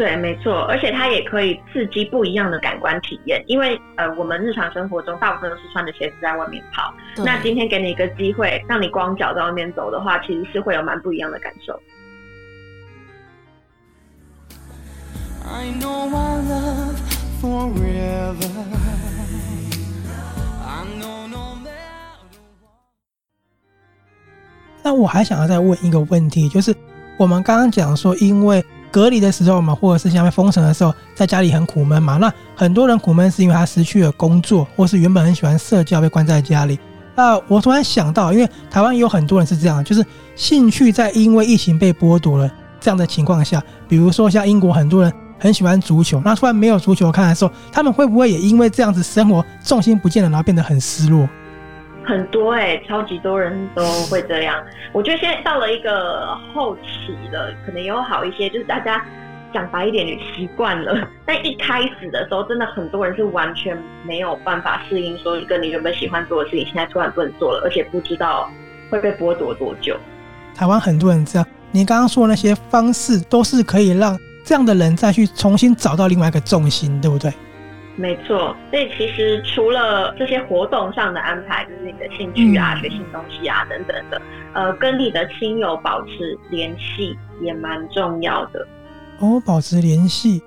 [0.00, 3.44] 对，没错，而且它也可以刺激不一样的感官体验。
[3.46, 11.78] 因为呃，我们日常生活中大部分都是穿着鞋子在外面跑，那今天给你一个机会，让你光脚在外面走的话，其实是会有蛮不一样的感受。
[15.44, 16.96] I know my love
[17.42, 18.48] forever.
[20.64, 22.24] I know no matter
[22.62, 22.72] what.
[24.82, 26.74] 那我还想要再问一个问题，就是
[27.18, 32.16] 我们刚刚讲说，因为隔离的时候嘛，或者是像被封城的时候，在家里很苦闷嘛。
[32.16, 36.78] 那很多人苦闷是因为他失去了工作，或是原本很喜欢社交被关在家里。
[37.14, 42.50] 那我突然想到，因为台湾有很多人是这样，就是兴趣在因为疫情被剥夺了
[42.80, 45.12] 这样的情况下，比如说像英国很多人。
[45.42, 51.26] 很喜欢足球，那突然没有足球看的时候，他们会不会也因为这样子生活重心不见了，然后变得很失落？
[52.10, 54.60] 很多哎、欸，超级多人都会这样。
[54.92, 59.00] 我觉得现在到了一个后期了，可能有好一些，就是大家
[59.54, 61.08] 讲白一点，你习惯了。
[61.24, 68.50] 但一开始的时候，真的很多人是完全没有办法适应，说一个你原本喜欢做的事情，现在突然不能做了，而且不知道
[68.90, 69.96] 会被剥夺多久。
[70.54, 74.18] 台湾很多人这样，你刚刚说的那些方式，都是可以让。
[74.42, 77.32] 这样的人再去重新找到另外一个重心，对不对？
[77.96, 78.56] 没错。
[78.70, 84.20] 所以其实除了这些活动上的安排，就是你的兴趣啊、嗯、学新东西啊等等的，
[84.54, 88.66] 呃，跟你的亲友保持联系也蛮重要的。
[89.18, 90.42] 哦，保持联系。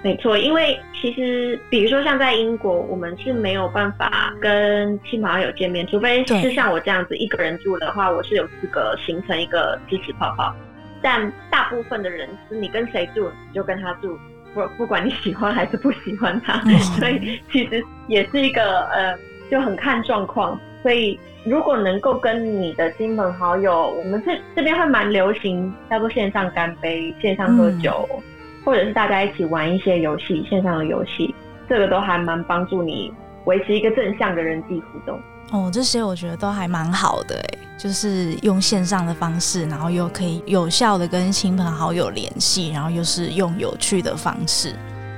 [0.00, 10.54] 没错，因为其实比如说像在英国，我们是没有办法跟亲朋好友见面，除非是像我这样子一个人住的话，我是有资格形成一个支持泡泡。
[11.02, 14.16] 但大部分的人是你跟谁住，你就跟他住，
[14.58, 16.60] 不不管你喜欢还是不喜欢他，
[16.98, 19.16] 所以其实也是一个呃，
[19.50, 20.58] 就很看状况。
[20.82, 28.22] 所以如果能够跟你的亲朋好友，我们这这边会蛮流行叫做线上干杯、线上喝酒，嗯、
[28.64, 31.34] 或者是大家一起玩一些游戏，线上的游戏，
[31.68, 33.12] 这个都还蛮帮助你
[33.44, 35.20] 维持一个正向的人际互动。
[35.50, 44.74] 哦，这些我觉得都还蛮好的哎，就是用线上的方式，然后又可以有效的跟亲朋好友联系，然后又是用有趣的方式。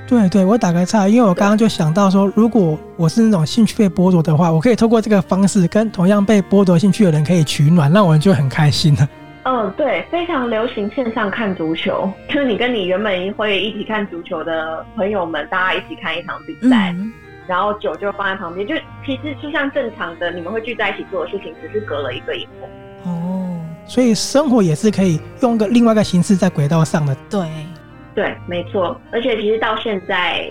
[0.07, 9.09] 对对，我打个岔，因为我刚刚就想到说，如果我是那种兴趣被剥夺的话，我可以透过这个方式跟同样被剥夺兴趣的人可以取暖，那我就很开心了。
[9.43, 16.91] 嗯，对，非常流行线上看足球，就是你跟你原本会一起看足球的朋友们，大家一起看一场比赛。
[16.91, 17.11] 嗯
[17.51, 18.73] 然后酒就放在旁边，就
[19.05, 22.65] 其实就像正常的你们会聚在一起做的事情，只是隔了一个荧幕。
[23.03, 27.13] 哦，所以生活也是可以用个另外一个形式在轨道上的。
[27.29, 27.41] 对，
[28.15, 28.95] 对，没错。
[29.11, 30.45] 而且其实到现在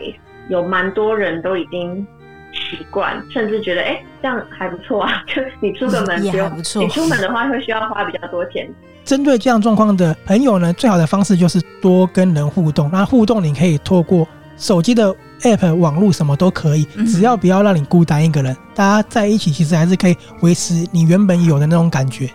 [0.50, 2.06] 有蛮多人都已经
[2.52, 6.82] 习惯，甚至觉得哎、欸、这样还不错啊，就你出个门也还不错。
[6.82, 8.68] 你出门的话会需要花比较多钱。
[9.04, 12.90] 针对这样状况的朋友呢，最好的方式就是多跟人互动。
[12.92, 14.28] 那互动你可以透过
[14.60, 22.28] 手机的 app、网络什么都可以，只要不要让你孤单一个人，大家在一起其实还是可以维持你原本有的那种感觉。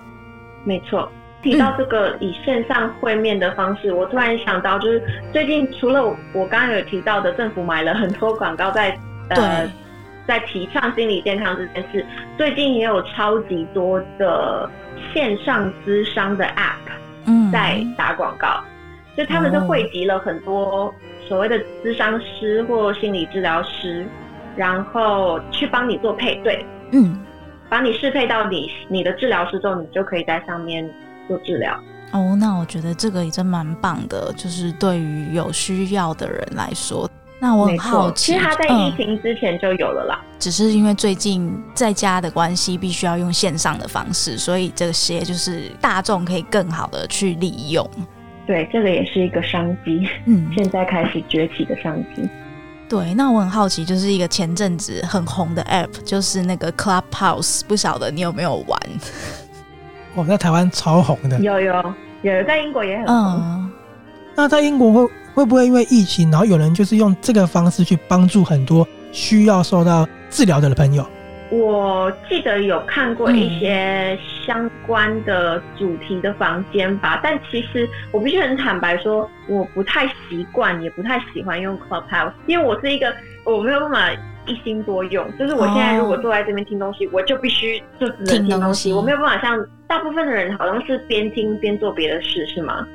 [0.66, 1.10] 没错。
[1.44, 5.00] 提到这个以线上会面的方式，嗯、我突然想到，就是
[5.32, 8.98] 最近除了我刚刚有提到的，政府买了很多广告在
[9.30, 9.72] 呃
[10.28, 12.04] 在提倡心理健康这件事，
[12.36, 14.68] 最近也有超级多的
[15.14, 20.92] 线上咨商的 App 在打广告，嗯、就他们是汇集了很多
[21.28, 24.08] 所谓的咨商师或心理治疗师，
[24.56, 27.20] 然后去帮你做配对，嗯，
[27.70, 30.90] 把你适配到你你的治疗师之后，你就可以在上面。
[31.28, 31.76] 做治疗
[32.12, 37.10] 哦，那我觉得这个也真蛮棒的，就是对于有需要的人来说。
[37.40, 47.90] 那我很好奇，其实他在疫情之前就有了啦，嗯，只是因为最近在家的关系，必须要用线上的方式，所以这些就是大众可以更好的去利用。
[48.46, 52.30] 对，这个也是一个商机，嗯， 现在开始崛起的商机。
[52.88, 58.80] 对，那我很好奇，就是一个前阵子很红的 App，就是那个 Clubhouse，不晓得你有没有玩？
[60.14, 61.74] 我、哦、在台湾超红的，有有
[62.22, 63.16] 有，在英国也很红。
[63.16, 63.72] 嗯、
[64.36, 71.06] 那在英国会会不会因为疫情，然后有人就是用这个方式去帮助很多需要受到治疗的朋友？
[71.50, 84.12] 我记得有看过一些相关的主题的房间吧，嗯、但其实我必须很坦白说，我不太习惯，也不太喜欢用 Clubhouse，因为我是一个我没有办法。
[84.48, 92.88] 一心多用，就是我现在如果坐在这边听东西，哦、我就必须就只能听东西，东西我没有办法像大部分的人，好像是边听边做别的事，是吗？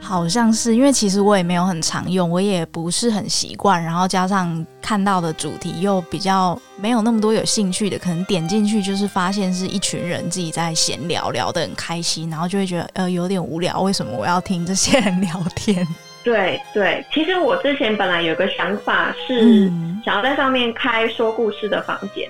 [0.00, 15.86] 好像是，因为其实我也没有很常用，我也不是很习惯，然后加上看到的主题又比较没有那么多有兴趣的，可能点进去就是发现是一群人自己在闲聊，聊得很开心，然后就会觉得呃有点无聊，为什么我要听这些人 聊天？
[16.22, 19.70] 对对，其实我之前本来有个想法是
[20.04, 22.28] 想要在上面开说故事的房间，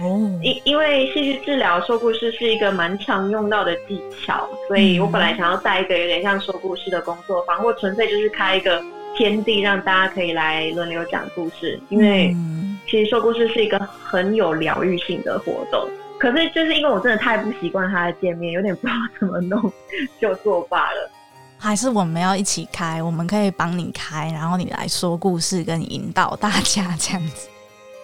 [0.00, 8.82] 哦、嗯，因因为戏剧治疗说故事是一个蛮常用到的技巧，所以我本来想要带一个有点像说故事的工作坊，或纯粹就是开一个
[9.16, 12.34] 天地让大家可以来轮流讲故事，因为
[12.86, 15.86] 其实说故事是一个很有疗愈性的活动，
[16.18, 19.72] 可是就是因为我真的太不习惯他的界面，有点不知道怎么弄，
[20.20, 21.10] 就作罢了。
[21.58, 27.48] 还是我们要一起开，我们可以帮你开，然后你来说故事，跟你引导大家这样子。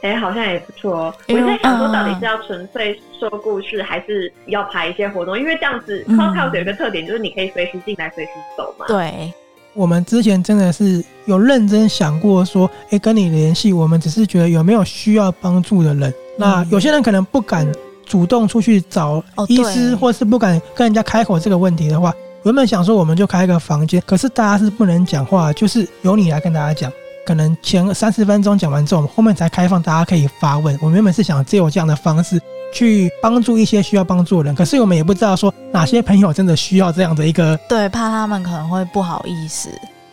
[0.02, 1.14] 哎、欸，好像也不错哦。
[1.28, 5.38] 我在想说，到底是要纯粹说故事，还是要排一些活动？
[5.38, 8.86] 因为这样子，Clubhouse 有一个特点，就是你可以随时进来，随时走嘛。
[8.86, 9.32] 对，
[9.74, 16.08] 我们之前真的是有认真想过说，哎、欸，跟你联系，我们只是觉得有没有需要帮助的人。
[16.10, 17.66] 嗯、那有些人可能不敢
[18.06, 22.14] 主动出去找医师，或是不敢跟人家开口这个问题的话。
[22.44, 26.90] 原本想说我们就开一个房间，可是大家是不能讲话，就是由你来跟大家讲。
[27.28, 30.74] 可能前三十分钟讲完之后，我们后面才开放大家可以发问。
[30.80, 32.40] 我们原本是想借我这样的方式
[32.72, 39.68] 去帮助一些需要帮助的人，可是我们也不知道说哪些朋友真的需要这样的一个，对，怕他们可能会不好意思。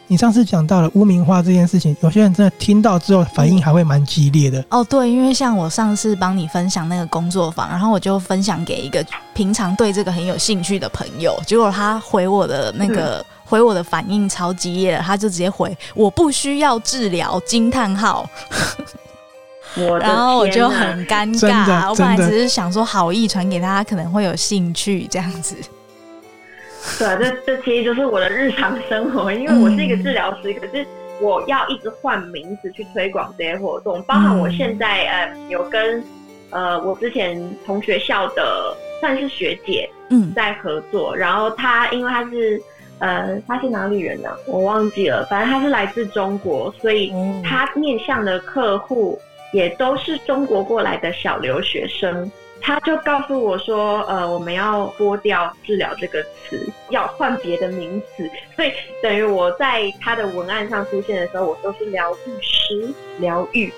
[0.07, 4.61] 你上次讲到了污名化这件事情，有些人真的听到之后反应还会蛮激烈的。
[4.69, 18.27] 哦，对，因为像我上次帮你分享那个工作坊，然后我就分享给一个平常对这个很有兴趣的朋友，结果他回我的那个、嗯、回我的反应超激烈，他就直接回我不需要治疗惊叹号，
[20.01, 25.55] 然后我就很尴尬，我本来只是想说好意传给他，可能会有兴趣这样子。
[26.99, 30.85] 对，这这其实就是我的日常生活，因为我是一个治疗师，嗯、可是
[31.19, 36.03] 我要一直换名字去推广这些活动，包含我现在呃有跟
[36.51, 40.31] 呃我之前同学校的算是学姐嗯。
[40.35, 42.61] 在合作，嗯、然后她因为她是
[42.99, 44.29] 呃他是哪里人呢？
[44.47, 49.19] 我忘记了，反正他是来自中国，所以他面向的客户
[49.51, 52.31] 也都是中国过来的小留学生。
[52.61, 58.27] 他就告诉我说：“呃，我们要剥掉‘治疗’这个词，要换别的名词。
[58.55, 58.71] 所以
[59.03, 63.71] 等于我在他的文案上出现的时候，我都是疗愈师，疗愈，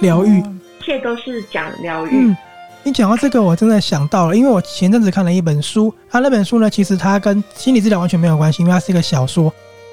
[0.00, 2.10] 疗愈，一切都是讲疗愈。
[2.12, 2.36] 嗯，
[2.84, 9.52] 你讲到这个，我真的想到了，因为我前阵子看了一本书，他那本书呢，其实它跟心理治疗完全没有关系，因为它是一个小说。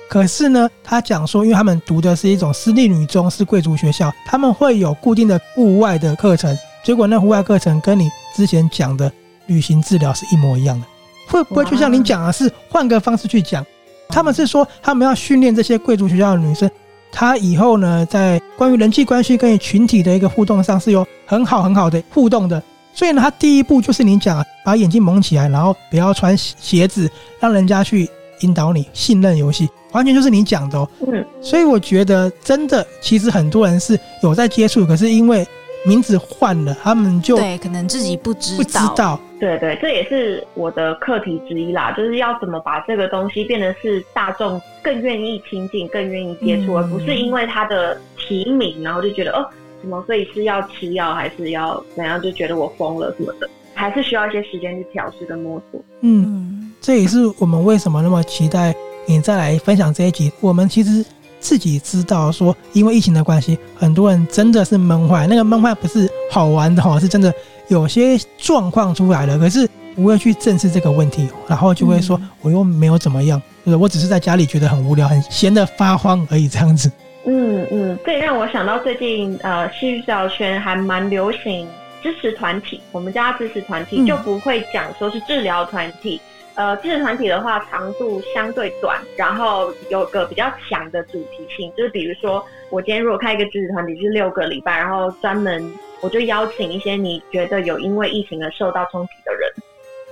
[0.10, 9.12] 可是呢，他讲说，因为他们读的是一种私立女中，是贵族学校，他们会有固定的户外的课程。”结果那户外课程跟你之前讲的
[9.46, 10.88] 旅行治疗是一模一样的，
[11.28, 13.64] 会不会就像你讲的是换个方式去讲？
[14.08, 16.68] 他们是说他们要训练这些贵族学校的女生
[17.12, 22.64] 她以后呢，在关于人际关系跟群体的一个互动上是有很好很好的互动的。
[22.94, 27.10] 所以呢，他第一步就是你讲，把眼睛蒙起来，然后不要穿鞋子，
[27.40, 28.10] 让人家去
[28.42, 30.90] 引导你信任游戏，完全就是你讲的哦。
[31.08, 35.48] 嗯，所以我觉得真的，其实很多人是有在接触，可是因为
[35.86, 38.58] 名字换了，他们就对，可能自己不知道。
[38.58, 39.20] 不知道。
[39.40, 49.48] 对对，这也是我的课题之一啦，就是要怎么把这个东西变得是大众更愿意亲近、更愿意接触，嗯、而不是因为它的提名，然后就觉得哦。
[49.82, 50.04] 什么？
[50.06, 52.22] 所以是要吃药，还是要怎样？
[52.22, 55.82] 就觉得我疯了什么的，还是需要一些时间去调试跟摸索。
[56.02, 58.76] 嗯，这也是我们为什么那么期待
[59.06, 60.32] 你再来分享这一集。
[60.40, 61.04] 我们其实
[61.40, 65.28] 自己知道，说因为疫情的关系，很多人真的是闷坏。
[65.28, 67.34] 那个闷坏不是好玩的哈，是真的
[67.68, 76.92] 有些状况出来了，可是不会去正视这个问题，然后就会说我又没有怎么样，就是我只是在家里觉得很无聊、很闲的发慌而已，这样子。
[77.26, 81.68] 嗯嗯，这也让我想到最近呃，戏剧治疗圈还蛮流行
[82.02, 82.82] 支持团体。
[82.92, 86.20] 我们家支持团体就不会讲说是治疗团体，
[86.56, 99.52] 呃，支持团体的话长度相对短，然后有个比较强的主题性，就是比如说我今天如果开一个支持团体是六个礼拜，然后专门我就邀请一些你觉得有因为疫情而受到冲击的人，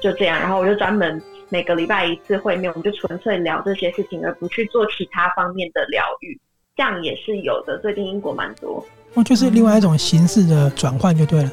[0.01, 6.37] 就这样，然后我就专门每个礼拜一次会面，我们就纯粹聊这些事情，而不去做其他方面的疗愈。
[6.77, 11.51] 这样也是有的，最近英国蛮多哦，就是另外一种形式的转换就对了。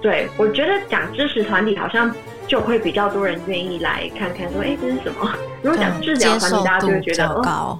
[0.00, 2.14] 对，我觉得讲知识团体好像
[2.46, 5.28] 就会比较多人愿意来看看，说，哎，这是什么？
[5.62, 7.78] 如果讲治疗团体，大家就会觉得哦，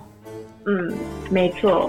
[0.66, 0.93] 嗯，
[1.30, 1.89] 没错。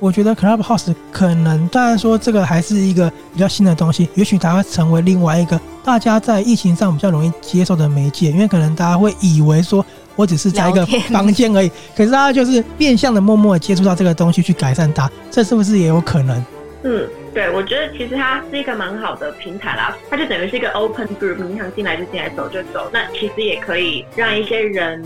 [0.00, 9.84] 我觉得 Clubhouse 可能，当然说这个还是一个比较新的东西，也许它会成为另外一个大家在疫情上比较容易接受的媒介，因为可能大家会以为说。
[10.16, 16.44] 我只是在一个房间而已，可是大家就是变相的默默的接触到这个东西去改善它，这是不是也有可能？
[16.82, 22.90] 嗯，对，我觉得其实它是一个蛮好的平台啦，它就等于是一个 open group，你想进来就进来，走就走。
[22.92, 25.04] 那其实也可以让一些人，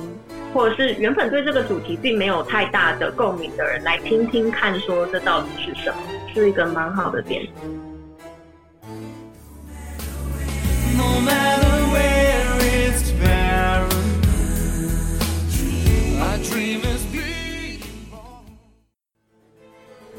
[0.55, 5.97] 或者是原本对这个主题并没有太大的共鸣的人来听听看，说这到底是什么，
[6.33, 7.47] 是一个蛮好的点。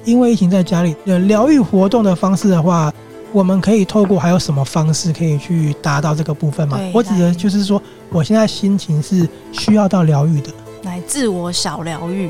[0.05, 2.93] 因为疫情在家里的疗愈活动的方式的话，
[3.31, 6.77] 我们可以透过还有什么方式可以去达到这个部分吗？
[6.93, 10.51] 我指的就是说，我现在心情是需要到疗愈的，
[10.83, 12.29] 来自我小疗愈。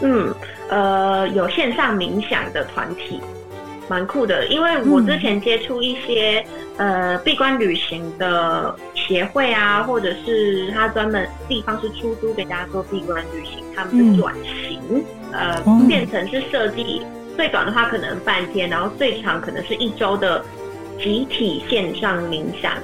[0.00, 0.34] 嗯，
[0.68, 3.20] 呃，有线上冥想的团体，
[3.92, 4.46] 蛮酷的。
[4.46, 6.42] 因为我之前接触一些、
[6.78, 14.80] 嗯、呃闭关旅行的协会啊，或者是他专门地方是出租给大家做闭关旅行，他们是转型。
[14.90, 17.02] 嗯呃，变成是设计
[17.36, 20.44] 最短的话可能半天，然后最长可能是一周的
[20.98, 22.74] 集体线上冥想。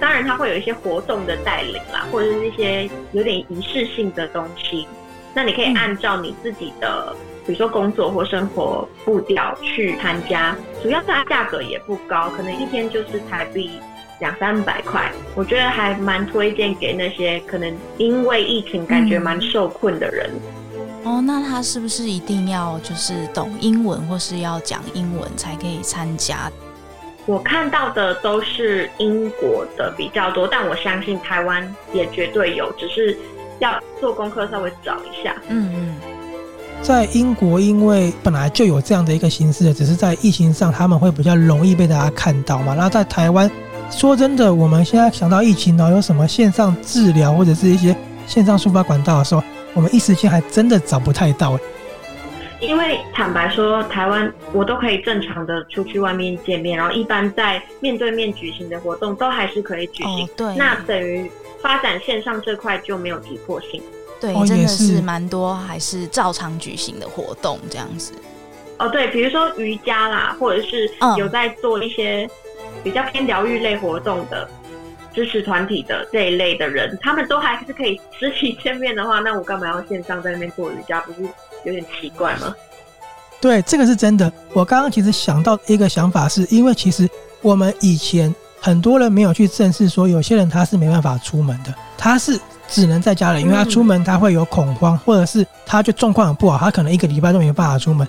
[0.00, 4.86] 当然，他会有一些活动的带领啦，或者是一些有点仪式性的东西。
[5.34, 7.14] 那你可以按照你自己的，
[7.46, 10.56] 比如说工作或生活步调去参加。
[10.82, 13.70] 主要是它价格也不高，可能一天就是台币
[14.20, 15.10] 两三百块。
[15.34, 20.30] 我觉得还蛮推荐给那些可能因为疫情感觉蛮受困的人。
[21.04, 26.50] 哦，那他是不是一定要就是懂英文，或是要讲英文才可以参加？
[27.26, 33.16] 我看到的都是英国的比较多，但我相信台湾也绝对有，只是
[33.60, 35.36] 要做功课稍微找一下。
[35.48, 35.96] 嗯嗯，
[36.82, 42.74] 在英国，因为本来就有这样的一个形式，只是在疫情上他们会比较容易被大家看到嘛。
[42.74, 43.50] 那在台湾，
[43.90, 49.42] 说真的，我们现在想到疫情呢，有什么线上治疗或者是一些线上抒发管道的时候。
[49.74, 51.58] 我们一时间还真的找不太到，
[52.60, 60.26] 因为坦白说，台湾我都可以正常的出去外面见面，然后一般在面对面举行的活动都还是可以举行。
[60.26, 61.30] 哦、对，那等于
[61.62, 63.80] 发展线上这块就没有急迫性。
[64.22, 68.14] 对，真的是蛮多还是照常举行的活动这样子。
[68.78, 72.26] 哦，对，比如说瑜伽啦，或者是有在做一些
[72.82, 74.48] 比较偏疗愈类活动的。
[75.14, 81.02] 支持团体的这一类的人，他们都还是可以实体见面的话，那我干嘛要线上在那边做瑜伽？
[81.02, 81.20] 不是
[81.66, 82.54] 有点奇怪吗？
[83.38, 84.32] 对，这个是真的。
[84.54, 87.06] 我刚刚其实想到一个想法是，是因为其实
[87.42, 92.40] 我们以前很多人没有去正视，说有些人他是没办法出门的，他是
[92.72, 98.08] 只能在家里，因为他出门他会有恐慌，或者是他就状况很不好，他可能一个礼拜都没有办法出门。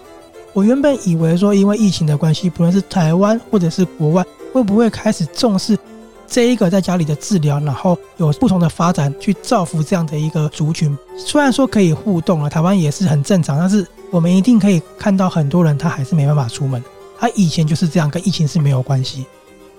[0.54, 5.78] 我原本以为说，因为疫情的关系，不论是台湾或者是国外，会不会开始重视？
[6.26, 10.98] 这一个在家里的治疗，然后有不同的发展去造福这样的一个族群。
[11.18, 16.84] 虽然说可以互动了，台湾也是很正常，但是我们一定可以看到很多人他还是没办法出门。
[17.20, 19.26] 他以前就是这样，跟疫情是没有关系。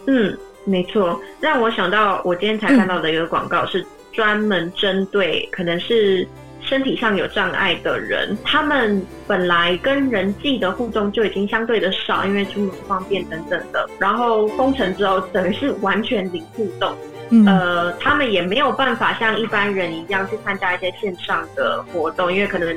[0.07, 1.19] 嗯，没错。
[1.41, 3.85] 让我想到我今天才看到的一个广告，是
[4.15, 6.27] 专门针对可能是。
[6.67, 13.87] 身体上有障碍的人，他们本来跟人际的互动就已经相对的少，因为出门不方便等等的。
[13.99, 16.91] 然后封城之后，等于是完全零互动。
[17.29, 22.75] 嗯，呃，他们也没有办法像一般人一样去参加一些线上的活动，因为可能，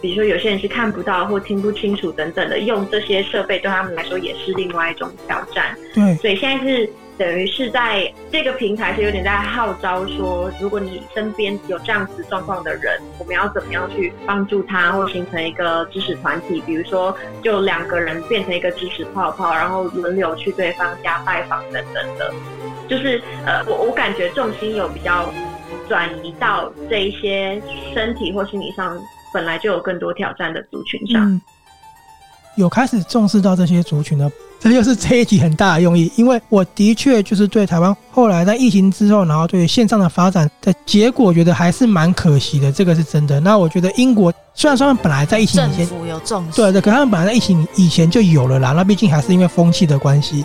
[0.00, 5.78] 比如说有些人是看不到或听不清楚等等的，用这些设备对他们来说也是另外一种挑战。
[5.94, 6.90] 对，所以现在是。
[7.18, 16.62] 等于是在这个平台是有点在号召说，如果你身边有这样子状况的人，我们要怎么样去帮助他，或形成一个支持团体？
[16.64, 17.12] 比如说，
[17.42, 22.32] 就两个人变成一个支持泡泡，然后轮流去对方家拜访等等的。
[22.88, 25.28] 就是呃，我我感觉重心有比较
[25.88, 27.60] 转移到这一些
[27.92, 28.96] 身体或心理上
[29.34, 31.40] 本来就有更多挑战的族群上，
[32.56, 34.30] 有开始重视到这些族群的。
[34.60, 43.38] 这就是这一集很大的用意，因为我的确就是对台湾后来在疫情之后，然后对线上的发展的结果，觉得还是蛮可惜的，这个是真的。
[43.40, 50.44] 那我觉得英国虽然说他们本来在疫情以前有重视，对对，可他们本来在疫情以前就有了啦，那毕竟还是因为风气的关系。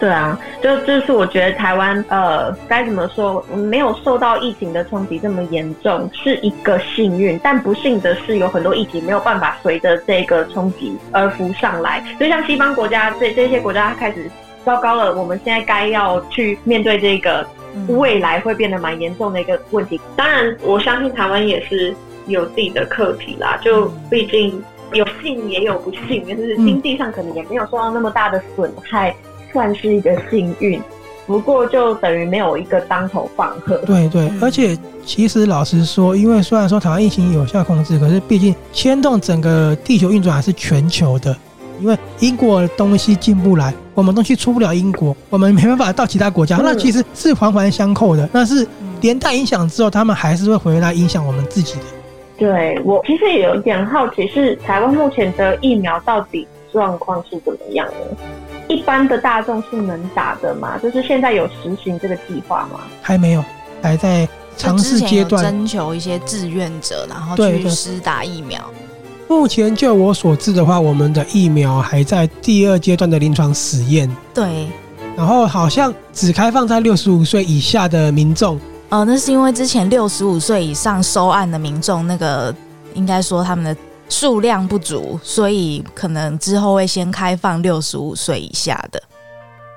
[0.00, 12.02] 对啊，就就是我觉得台湾呃该怎么说，没有受到疫情的冲击这么严重是一个幸运，但不幸的是有很多议题没有办法随着这个冲击而浮上来。
[12.18, 14.30] 就像西方国家这这些国家开始
[14.64, 17.46] 糟糕了，我们现在该要去面对这个
[17.88, 20.00] 未来会变得蛮严重的一个问题。
[20.16, 21.94] 当然，我相信台湾也是
[22.26, 29.14] 有自己的课题啦，就毕竟有幸也有不幸，就是经济上可能也没有受到那么大的损害。
[29.52, 30.80] 算是一个幸运，
[31.26, 33.76] 不过就等于没有一个当头棒喝。
[33.78, 41.36] 对对，而且其实老实说，因为虽然说台湾疫情有效控制，可是毕竟牵动整个地球运转还是全球的。
[41.80, 48.28] 因为英国东西进不来，我们东西出不了英国，我们没办法到其他国家，那其实是环环相扣的。
[48.34, 48.68] 那是
[49.00, 51.84] 连带影响之后，他们还是会回来影响我们自己的。
[52.36, 58.74] 对，我其实也有一点好奇，是台湾目前的疫苗到底状况是怎么样的？
[58.74, 60.78] 一般的大众是能打的吗？
[60.78, 62.80] 就是现在有实行这个计划吗？
[63.02, 63.44] 还没有，
[63.82, 68.60] 还在尝试阶段，征求一些志愿者，然后去施打疫苗。
[69.26, 74.08] 目前就我所知的话，我们的疫苗还在第二阶段的临床实验。
[74.32, 74.68] 对，
[75.16, 78.58] 然后好像只开放在六十五岁以下的民众。
[78.90, 82.54] 哦，那是因为之前六十五岁以上收案的民众，那个
[82.94, 83.76] 应该说他们的。
[84.10, 89.02] 数量不足，所以可能之后会先开放六十五岁以下的。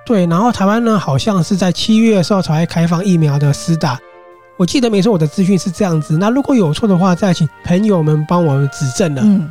[0.06, 3.98] 对，然后台湾呢，好像是在七月的时候才会开放疫苗的施打。
[4.58, 6.18] 我记得没错，我的资讯是这样子。
[6.18, 9.22] 那如果有错的话，再请朋友们帮我们指正了。
[9.24, 9.50] 嗯。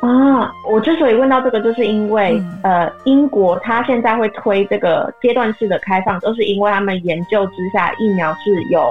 [0.00, 8.86] 啊，我之所以问到这个，就是因为、嗯、呃，英国它现在会推这个阶段式的开放，都是因为他们研究之下疫苗是有。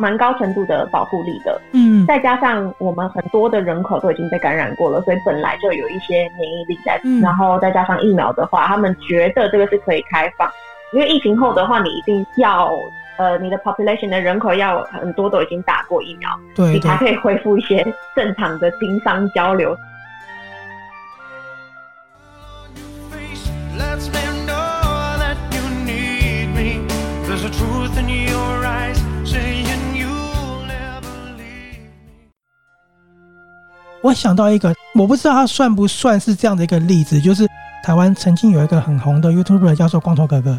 [0.00, 10.50] 蛮高程度的保护力的，嗯，再加上我们很多的人口都已经被感染过了，所以本来就有一些免疫力在，嗯，然后再加上疫苗的话，他们觉得这个是可以开放，
[10.94, 12.72] 因为疫情后的话，你一定要，
[13.18, 17.86] 呃，你的 population 的人口要很多都已经打过疫苗，对，你才可以恢复一些
[18.16, 19.76] 正常的经商交流。
[34.02, 37.46] 我想到一个，我不知道他算不算是这样的一个例子，就是
[37.84, 40.58] 台湾曾经有一个很红的 YouTuber 叫做光头哥哥。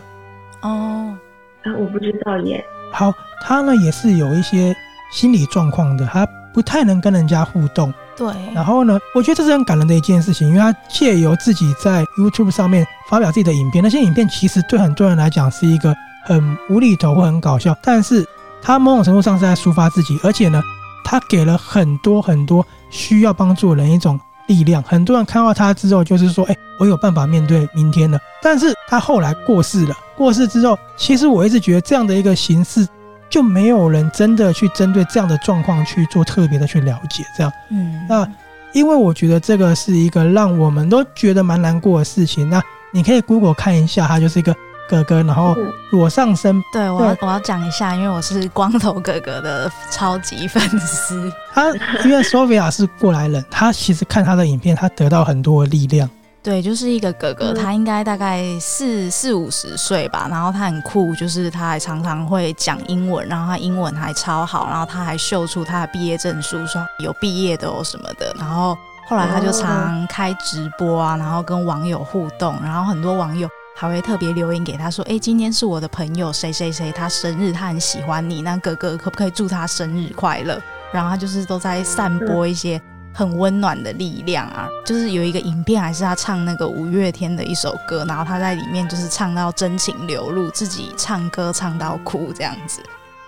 [0.62, 1.16] 哦，
[1.64, 2.64] 啊，我不知道耶。
[2.92, 3.12] 好，
[3.44, 4.76] 他呢也是有一些
[5.12, 7.92] 心理状况的，他不太能跟人家互动。
[8.16, 8.32] 对。
[8.54, 18.24] 然后呢，我觉得这是很感人的一件事情，因为他借由自己在 YouTube 上面发表自己的影片，那些影片其实对很多人来讲是一个很无厘头或很搞笑，但是
[18.62, 20.62] 他某种程度上是在抒发自己，而且呢。
[21.04, 24.84] 他给了很多很多需要帮助的人一种力量。
[24.84, 29.98] 很多人看到他之后，就是说：“哎，我有办法面对明天了。”但是他后来过世了。
[30.16, 32.88] 过世之后，其实我一直觉得这样的一个形式，
[33.30, 37.24] 就没有人真的去针对这样的状况去做特别的去了解。
[37.36, 38.28] 这样，嗯，那
[38.74, 42.48] 因为我觉得这个是一个让我们都觉得蛮难过的事情。
[42.50, 42.62] 那
[42.92, 44.56] 你可以 Google 看一下，他就是一个。
[44.92, 45.56] 哥哥，然后
[45.92, 46.62] 裸上身。
[46.74, 51.32] 对，我要我要讲一下，因为我是光头哥哥的超级粉丝。
[51.54, 51.70] 他
[52.04, 56.10] 因为 Sophia 是过来人，他其实看他的影片，他得到很多的力量。
[56.44, 68.36] 对，就是一个哥哥，他应该大概四四五十岁吧，然后他很酷，就是他还常常会讲英文，然后他英文还超好，然后他还秀出他的毕业证书，说有毕业的哦什么的。
[68.38, 68.78] 然后
[69.08, 73.48] 后来他就常开直播啊，然后跟网友互动，然后很多网友
[73.82, 80.62] 还会特别留言给他说：“哎，今天是我的朋友谁谁谁，他生日，他很喜欢你，那哥哥可不可以祝他生日快乐？”
[80.94, 82.80] 然后他就是都在散播一些。
[83.14, 92.82] 很温暖的力量啊，就是有一个影片，还是他唱那个五月天的一首歌，然后他在里面就是唱到真情流露，自己唱歌唱到哭这样子。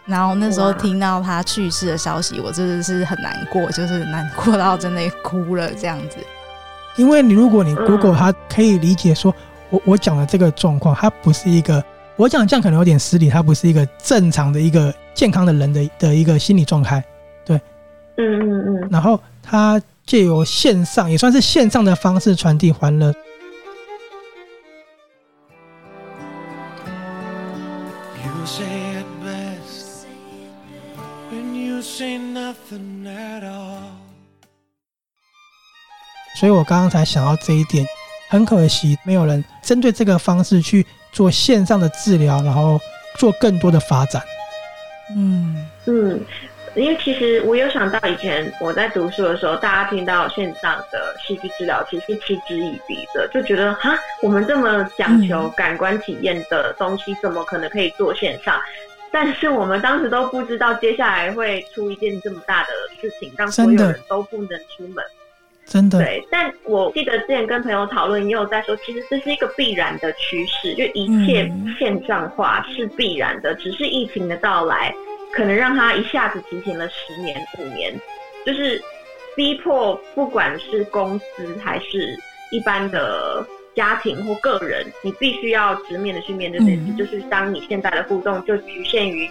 [0.05, 6.15] 然后那时候听到他去世的消息，我真的是很难过，就是难过到真的哭了这样子。
[6.95, 9.35] 因为你如果你 Google，他可以理解说，
[9.73, 11.83] 我我讲的这个状况，它不是一个，
[12.15, 17.03] 我讲这样可能有点失礼，它不是一个正常的一个健康的人的的一个心理状态，
[17.43, 17.57] 对，
[18.17, 19.19] 嗯嗯嗯，然后。
[19.45, 23.13] 他借由线上，也算是线上的方式传递欢乐。
[36.39, 37.85] 所以我刚刚才想到这一点，
[38.33, 42.81] 很可惜没有人针对这个方式去做线上的治疗，然后
[43.19, 44.23] 做更多的发展。
[45.15, 46.19] 嗯嗯。
[46.75, 58.59] 因为其实我有想到以前我在读书的时候，大家听到线上的戏剧治疗，其实是嗤之以鼻的，就觉得哈，我们这么讲求感官体验的东西，怎么可能可以做线上？
[59.11, 62.69] 但是我们当时都不知道接下来会出一件这么大的
[62.99, 65.05] 事情，让所有人都不能出门。
[65.65, 65.99] 真的。
[65.99, 74.93] 对，但我记得之前跟朋友讨论，也有在说，其实这是一个必然的趋势，就一切线上化是必然的，只是疫情的到来。
[75.31, 77.91] 可能让他一下子提前了十年、五年，
[78.45, 78.79] 就是
[79.35, 82.15] 逼迫，不管是公司还是
[82.51, 83.43] 一般的
[83.73, 86.91] 家庭或个人，你必须要直面的去面对这件事。
[86.91, 89.27] 嗯、就是当你现在的互动就局限于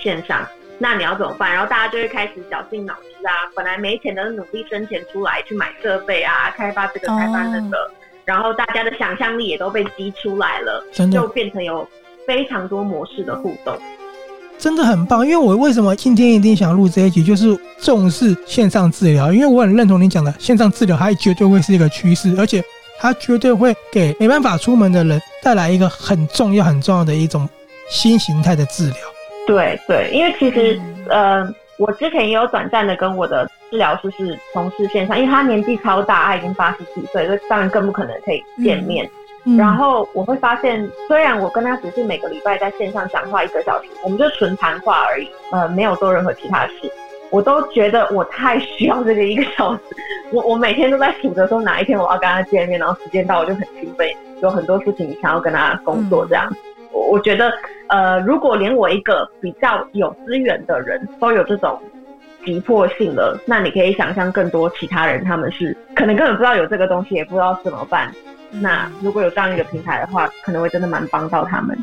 [0.00, 0.44] 线上，
[0.78, 1.52] 那你要怎么办？
[1.52, 7.90] 然后大家就会开始绞尽脑汁啊，本来没钱的努力生钱出来去买设备啊，开发这个开发那个，哦、
[8.24, 11.88] 然后大家的想象力也都被激出来了，真的就变成有
[12.26, 13.76] 非常多模式的互动。
[14.58, 22.62] 真的很棒，因为我为什么今天一定想录这一集，就是重视线上治疗，因为我很认同你讲的，线上治疗它绝对会是一个趋势，而且
[22.98, 27.48] 它绝对会给没办法出门的人带来一个很重要、很重要的一种
[27.88, 28.96] 新形态的治疗。
[29.46, 31.46] 对对，因为其实呃，
[31.78, 39.04] 我之前也有短暂的跟我的治疗师是从事线上，因为他年纪超大，他已经八十几岁，所以当然更不可能可以见面。
[39.06, 46.90] 嗯然后我会发现，虽然我跟他只是每个礼拜在线上讲话一个小时，我们就纯谈话而已，呃，没有做任何其他事，
[47.28, 49.80] 我都觉得我太需要这个一个小时。
[50.32, 54.08] 我我每天都在数着说哪一天我要跟他见面，然后时间到我就很兴奋，
[54.40, 56.50] 有很多事情想要跟他工作这样。
[56.50, 57.52] 我我觉得，
[57.88, 61.78] 呃，如果连我一个比较有资源的人都有这种
[62.44, 68.12] 急迫性了，那你可以想象更多其他人他们是可能根本不知道有这个东西，也不知道怎么办。
[68.50, 71.76] 那如果有这样一个平台的话，可能会真的蛮帮到他们。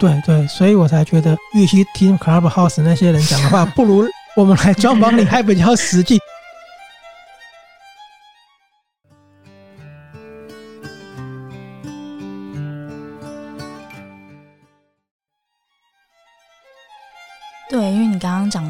[0.00, 4.04] 对对，所以我才觉得，与其听 Clubhouse 那些人讲的话， 不如
[4.36, 6.18] 我们来专访你，还比较实际。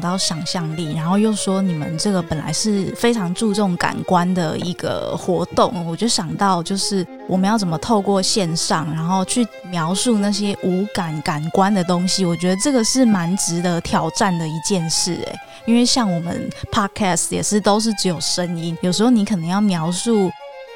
[0.09, 12.25] 到想象力，然后又说你们这个本来是非常注重感官的一个活动，我就想到就是我们要怎么透过线上，然后去描述那些无感感官的东西。
[12.25, 15.35] 我觉得这个是蛮值得挑战的一件事，诶，
[15.67, 20.31] 因为像我们 Podcast 也是都是只有声音，有时候你可能要描述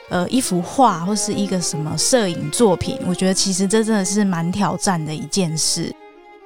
[0.10, 5.92] 呃一幅画或是一个什么摄影作品，我觉得其实这真的是蛮挑战的一件事。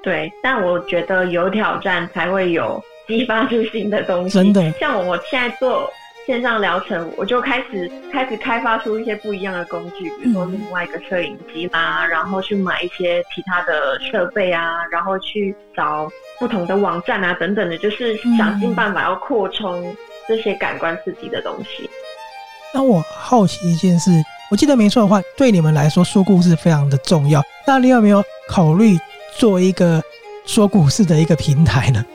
[0.07, 4.35] 对，但我觉得有挑战才会有激发出新的东西。
[4.35, 5.91] 真的，像我我现在做
[6.25, 19.93] 线上疗程，我就开始开始开发出一些不一样的工具，比如说另外一个摄影机啦，然后去买一些其他的设备啊，然后去找不同的网站啊等等的，就是想尽办法要扩充
[20.25, 21.89] 这些感官刺激的东西。
[22.73, 24.09] 那我好奇一件事，
[24.49, 27.43] 我记得没错的话，对你们来说说故事非常的重要。
[27.67, 28.97] 那你有没有考虑？
[29.35, 30.01] 做一个
[30.45, 32.05] 说故事的一个平台呢？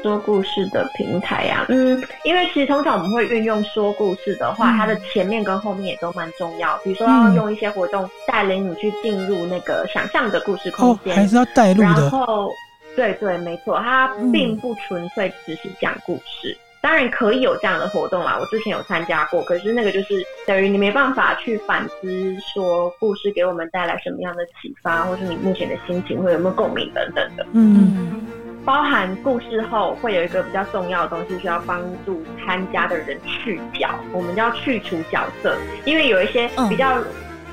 [0.00, 6.78] 说故事的平台呀、啊，嗯，因为其实通常我们会运用说故事的话，嗯、它的前面跟后面也都蛮重要。
[6.84, 11.82] 比如说要用一些活动带领你去进入那个想象的故事空间，哦，还是要带入的。
[11.82, 12.48] 然后，
[12.94, 16.56] 对对，没错，它并不纯粹只是讲故事。
[16.56, 27.46] 嗯当然可以有这样的活动啦，我之前有参加过，可是那个就是等于你没办法去反思说故事给我们带来什么样的启发，或是你目前的心情会有没有共鸣等等的。
[27.52, 28.26] 嗯，
[28.64, 36.98] 包含故事后会有一个比较重要的东西，需要帮助参加的人去角，我们要去除角色，因为有一些比较。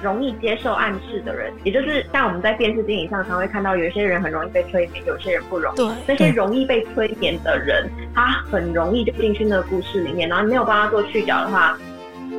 [0.06, 5.78] 容易接受暗示的人，也就是像我们在电视电影上常会看到，有些人很容易被催眠，有些人不容易。
[5.78, 11.76] 对，那些容易被催眠的人，他很容易就进去那个故事里面，然后你没有帮他做去角的话，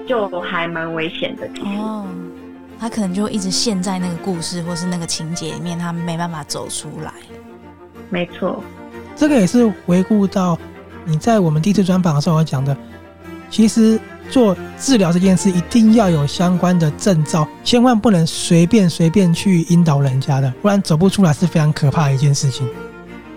[0.06, 1.48] 就还蛮危险的。
[1.64, 2.06] 哦，
[2.78, 7.12] 他可能就一直陷在那个故事或是那个情节里面，他没办法走出来。
[8.10, 8.62] 没错，
[9.16, 10.56] 这个也是回顾到
[11.04, 12.76] 你在我们第一次专访的时候讲的，
[13.50, 13.98] 其实。
[14.30, 22.68] 做治疗这件事一定要有相关的证照，千万不能随便随便去引导人家的，不然走不出来是非常可怕的一件事情。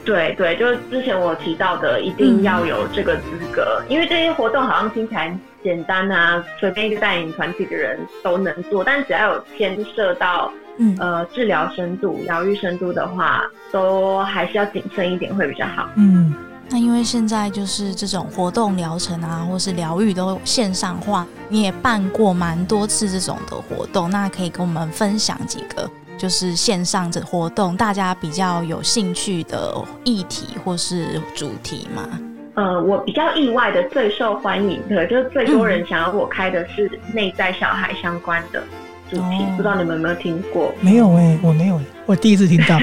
[0.06, 3.24] 对对，就是之前我提到的，一定要有这个资
[3.54, 15.88] 格，嗯、因为这些活动好像听起来简单啊，随便一个带领团体的人都能做，但只要有牵涉到嗯呃治疗深度、疗愈深度的话，都还是要谨慎一点会比较好。
[15.96, 16.34] 嗯。
[16.72, 32.08] 那因为现在就是这种活动疗程啊，或是疗愈都线上化，你也办过蛮多次这种的活动，那可以跟我们分享几个就是线上这活动大家比较有兴趣的议题或是主题吗？
[32.54, 38.62] 呃，我比较意外的最受欢迎的，就是最多人想要我开的是内在小孩相关的
[39.10, 40.72] 主题，嗯、不知道你们有没有听过？
[40.82, 42.78] 没有哎、欸，我没有，我第一次听到。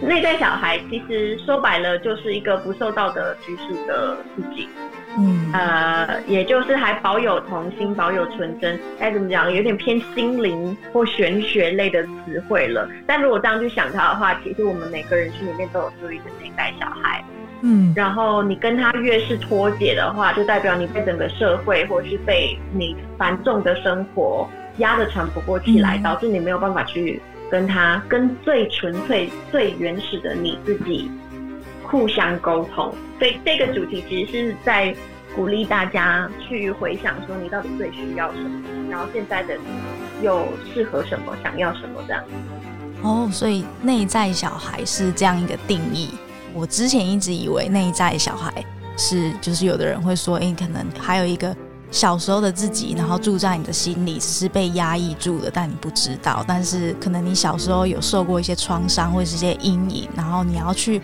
[0.00, 4.68] 内在小孩其实说白了就是一个不受道德拘束的自己，
[5.18, 9.52] 嗯，呃，也就是还保有童心、保有纯真，该怎么讲？
[9.52, 12.88] 有点偏心灵或玄学类的词汇了。
[13.06, 17.24] 但如果这样去想它的话，其实我们每个人心里面都有住一个内在小孩，
[17.62, 27.20] 嗯，然后你跟他越是脱节的话，就代表你被整个社会或是被你繁重的生活压得喘不过气来，导致你没有办法去。
[27.50, 31.10] 跟他跟最纯粹、最原始的你自己
[31.82, 34.94] 互相沟通，所以这个主题其实是在
[35.34, 42.22] 鼓励大家去回想说，你到底最需要什么，然后现在的你又适合什么，想要什么这样。
[43.02, 46.10] 哦，所以内在小孩是这样一个定义。
[46.52, 48.52] 我之前一直以为内在小孩
[48.96, 51.56] 是，就是有的人会说，诶，可能还有一个。
[51.90, 56.44] 小时候的自己，然后住在你的心里，只是被压抑住的，但你不知道。
[56.46, 61.00] 但是可能你小时候有受过一些创伤，或者是一些阴影，然后你要去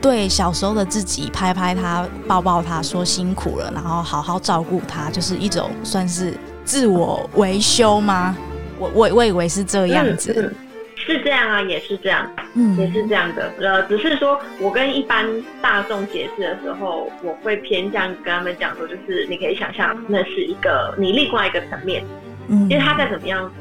[0.00, 8.36] 对小时候的自己拍拍他、抱抱他，说辛苦了，然后好好照顾他，就是一种算是自我维修吗？
[8.78, 10.52] 我我我以为是这样子。
[10.96, 13.52] 是这样啊，也是这样，嗯，也是这样的。
[13.58, 15.26] 呃，只是说我跟一般
[15.60, 22.04] 大众解释的时候，我会偏向跟他们讲说，就是你可以想象，那是一个你另外一个层面，
[22.48, 23.52] 嗯，因为他再怎么样，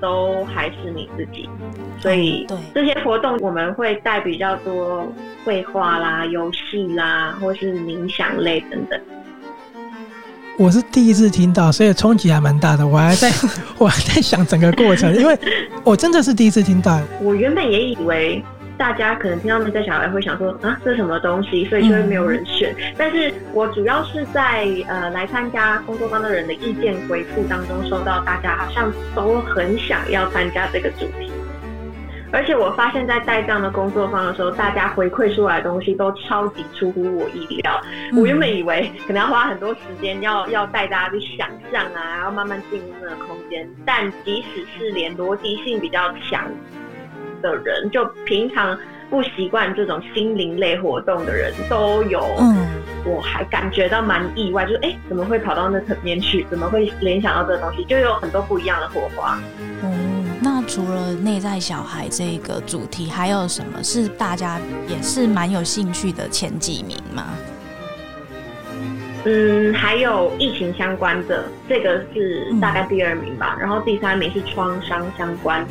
[0.00, 1.48] 都还是你自己。
[2.00, 5.10] 所以，对这些活动，我们会带比较多
[5.44, 9.00] 绘画啦、游戏啦，或是冥想类等等。
[10.58, 12.86] 我是第一次听到，所以冲击还蛮大的。
[12.86, 13.30] 我还在，
[13.78, 15.36] 我还在想整个过程，因为
[15.82, 17.00] 我真的是第一次听到。
[17.20, 18.44] 我原本也以为
[18.76, 22.74] 大家可能听到内在小孩会想说啊，这是什么东西，所以就会没有人选。
[22.78, 31.30] 嗯、但是我主要是在呃来参加工作坊的人的意见回复当中，收到大家好像都很想要参加这个主题。
[32.32, 37.78] 而且我发现，在带这样的工作坊的时候，大家回馈出来的东西都超级出乎我意料。
[38.16, 43.68] 我原本以为可能要花很多时间，要要带大家去想象啊，然后慢慢进入那个空间。
[43.84, 46.50] 但即使是连逻辑性比较强
[47.42, 48.78] 的人，就平常
[49.10, 52.34] 不习惯这种心灵类活动的人，都有。
[52.40, 52.66] 嗯，
[53.04, 56.46] 我还感觉到蛮意外，就是哎、欸，怎么会跑到那层面去？
[56.48, 57.84] 怎么会联想到这个东西？
[57.84, 59.38] 就有很多不一样的火花。
[59.82, 60.21] 嗯。
[60.42, 67.26] 那除了内在小孩这个主题，还有什么是大家也是蛮有兴趣的前几名吗？
[69.24, 73.54] 嗯，还有疫情相关的，这个是大概第二名吧。
[73.56, 75.64] 嗯、然后第三名是创伤相关。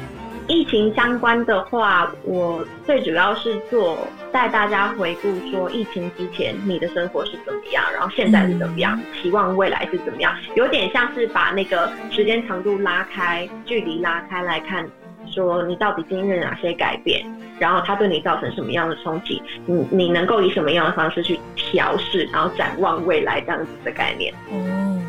[0.47, 3.97] 疫情相关的话，我最主要是做
[4.31, 14.87] 带大家回顾说，疫情之前你的生活是怎么样，然后现在是怎么样，嗯、期望未来是怎么样，有点像是把那个时间长度拉开，距离拉开来看，
[15.29, 17.25] 说你到底经历了哪些改变，
[17.59, 24.33] 然后它对你造成什么样的冲击，你你能够以什么样的方式去调试，然后展望未来这样子的概念。
[24.51, 25.05] 嗯，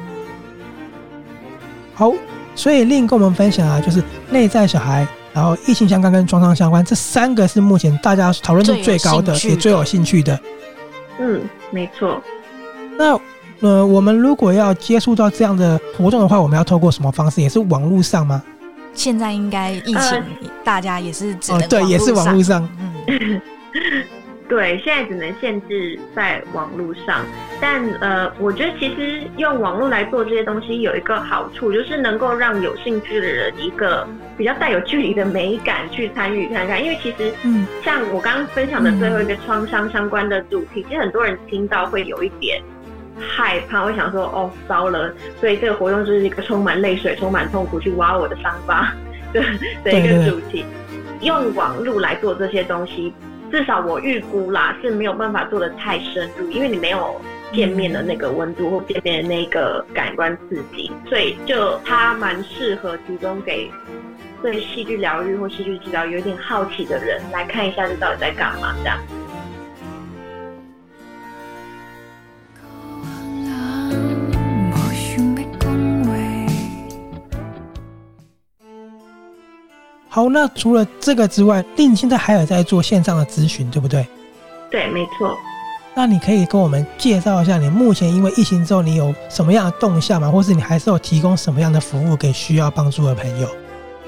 [1.94, 2.12] 好，
[2.54, 5.06] 所以另跟我们分享啊，就是内在小孩。
[5.32, 10.38] 然后，疫情相关跟创伤相关，这三个是目前大家讨论度最高的，也最有兴趣的。
[11.18, 12.22] 嗯，没错。
[12.98, 13.18] 那
[13.60, 17.40] 呃，我们如果要接触到这样的活动的话，我们要透过什么方式？
[17.40, 18.42] 也是网络上吗？
[18.92, 20.24] 现在应该疫情，呃、
[20.62, 22.68] 大家也是只能哦，对，也是网络上。
[23.06, 23.40] 嗯，
[24.52, 27.24] 对，现在只能限制在网络上。
[27.58, 36.84] 但呃，我觉得其实用网络来做这些东西有一个好处，就是能够让有兴趣的人一个比较带有距离的美感去参与看看。
[36.84, 42.62] 因为其实，嗯，像我刚刚分享的最后一个创伤相关的主题，嗯、其实很多人听到会有一点。
[43.18, 48.92] 害怕，会想说哦，糟了，所以这个活动就是一个充满泪水、充满痛苦去挖我的伤疤
[49.32, 49.40] 的
[49.82, 50.66] 的一个主题。
[51.22, 53.14] 用网络来做这些东西，
[53.52, 57.20] 至少我预估啦是没有办法做的太深入，因为你没有
[57.52, 63.70] 见面的那个温度或见面的那个感官刺激，所以就它蛮适合提供给
[64.42, 68.98] 对戏剧疗愈或戏剧治疗有点好奇的人来看一下，这到底在干嘛这样。
[80.14, 84.06] 好，那除了这个之外，令现在还有在做线上的咨询，对不对？
[84.70, 85.34] 对，没错。
[85.94, 90.30] 那你可以跟我们介绍一下，你目前因为疫情之后，你有什么样的动向吗？
[90.30, 93.48] 或是你还是有提供什么样的服务给需要帮助的朋友？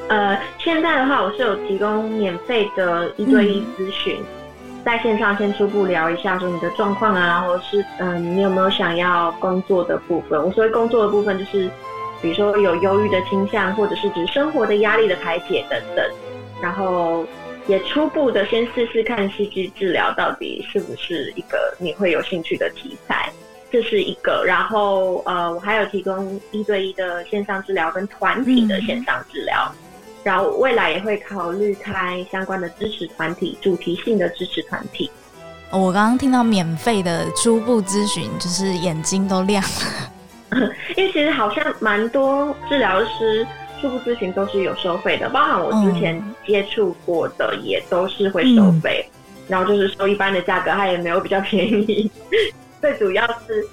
[0.09, 10.39] 呃，现在的话，我是有提供免费的一对一咨询，嗯、在线上先初步聊一下说你的状况啊，或者是嗯、呃，你有没有想要工作的部分？
[10.39, 11.71] 我所谓工作的部分就是。
[12.25, 16.03] 比如说有忧郁的倾向，或者是指生活的压力的排解等等，
[16.59, 17.27] 然后
[17.67, 23.31] 也初步的先试试看戏剧治疗到底是不是一个你会有兴趣的题材，
[23.71, 24.43] 这是一个。
[24.47, 29.71] 然后呃，我还有提供一对一的线上治疗跟团体的线上治疗，
[30.23, 35.11] 然后未来也会考虑开相关的支持团体，主题性的支持团体。
[35.71, 39.69] 我刚刚听到免费的初步咨询，就是眼睛都亮了。
[40.97, 43.47] 因为其实好像蛮多治疗师
[43.81, 52.11] 初步咨询都是有收费的，包含我之前接触过的也都是会收费，嗯、然后就是收一般的价格，它也没有比较便宜。
[52.81, 53.67] 最主要是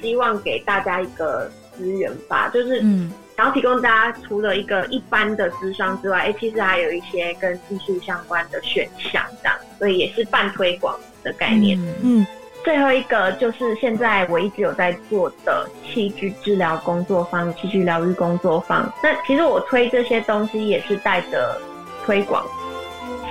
[0.00, 12.20] 希望给大家一个资源吧，就是嗯，然后提供大家除了一个一般的咨商之外，哎，其实还有一些跟艺术相关的选项，这样，所以也是半推广的概念，嗯。
[12.20, 12.26] 嗯
[12.66, 18.92] 最后一个就是现在我一直有在做的器具治疗工作坊、器具疗愈工作坊。
[19.00, 21.56] 那其实我推这些东西也是带着
[22.04, 22.44] 推广，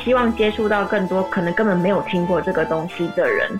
[0.02, 3.60] 希望接触到更多可能根本没有听过这个东西的人，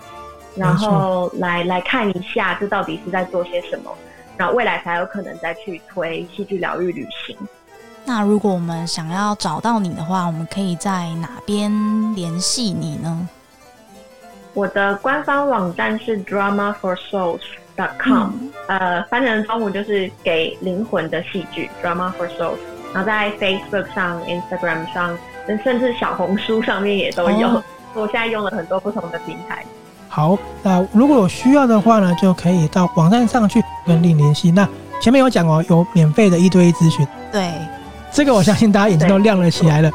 [0.54, 3.94] 然后来来看一下这到底是在做些什么，
[4.38, 7.36] 然后未来才有可能再去推戏剧疗愈旅行。
[8.06, 11.70] 那如果我们想要找到你的话，我们可以在哪边
[12.14, 13.28] 联系你呢？
[14.56, 17.40] 我的官方网站是 dramaforsouls.com，、
[18.08, 22.56] 嗯、呃，翻成中文就是给灵魂的戏剧 drama for souls。
[22.94, 25.14] 然后在 Facebook 上、Instagram 上，
[25.62, 27.48] 甚至小红书上面也都有。
[27.48, 29.62] 哦、我现在用了很多不同的平台。
[30.08, 34.50] 好，那如果有需要的话呢，就可以到网站上去跟令联系。
[34.50, 34.66] 那
[35.02, 37.06] 前面有讲哦，有免费的一对一咨询。
[37.30, 37.52] 对，
[38.10, 39.90] 这个我相信大家眼睛都亮了起来了。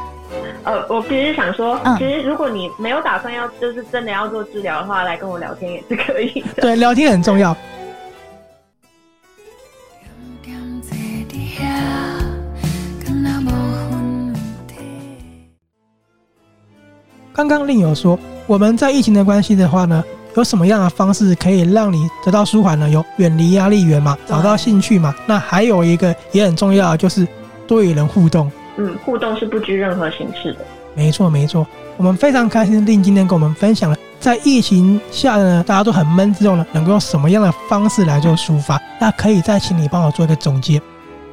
[0.64, 6.62] 呃，我其实想说，其实如果你没有打算要，就是真的要做治疗的话，来跟我聊天也是可以的。
[6.62, 7.56] 对，聊天很重要。
[17.34, 20.04] 刚刚另有说，我们在疫情的关系的话呢，
[20.36, 22.88] 有什么样的方式可以让你得到舒缓呢？
[22.88, 25.16] 有远离压力源嘛，找到兴趣嘛。
[25.26, 27.28] 那还有一个也很重要，就是
[27.66, 28.52] 多与人互动。
[28.82, 30.60] 嗯，互动是不拘任何形式的。
[30.96, 31.66] 没错，没错。
[31.98, 38.82] 我们非常开心，令今天跟我们分享了在疫情下呢，大家都很闷之后呢，能够用什么样的方式来做抒发？
[39.00, 40.80] 那可以再请你帮我做一个总结。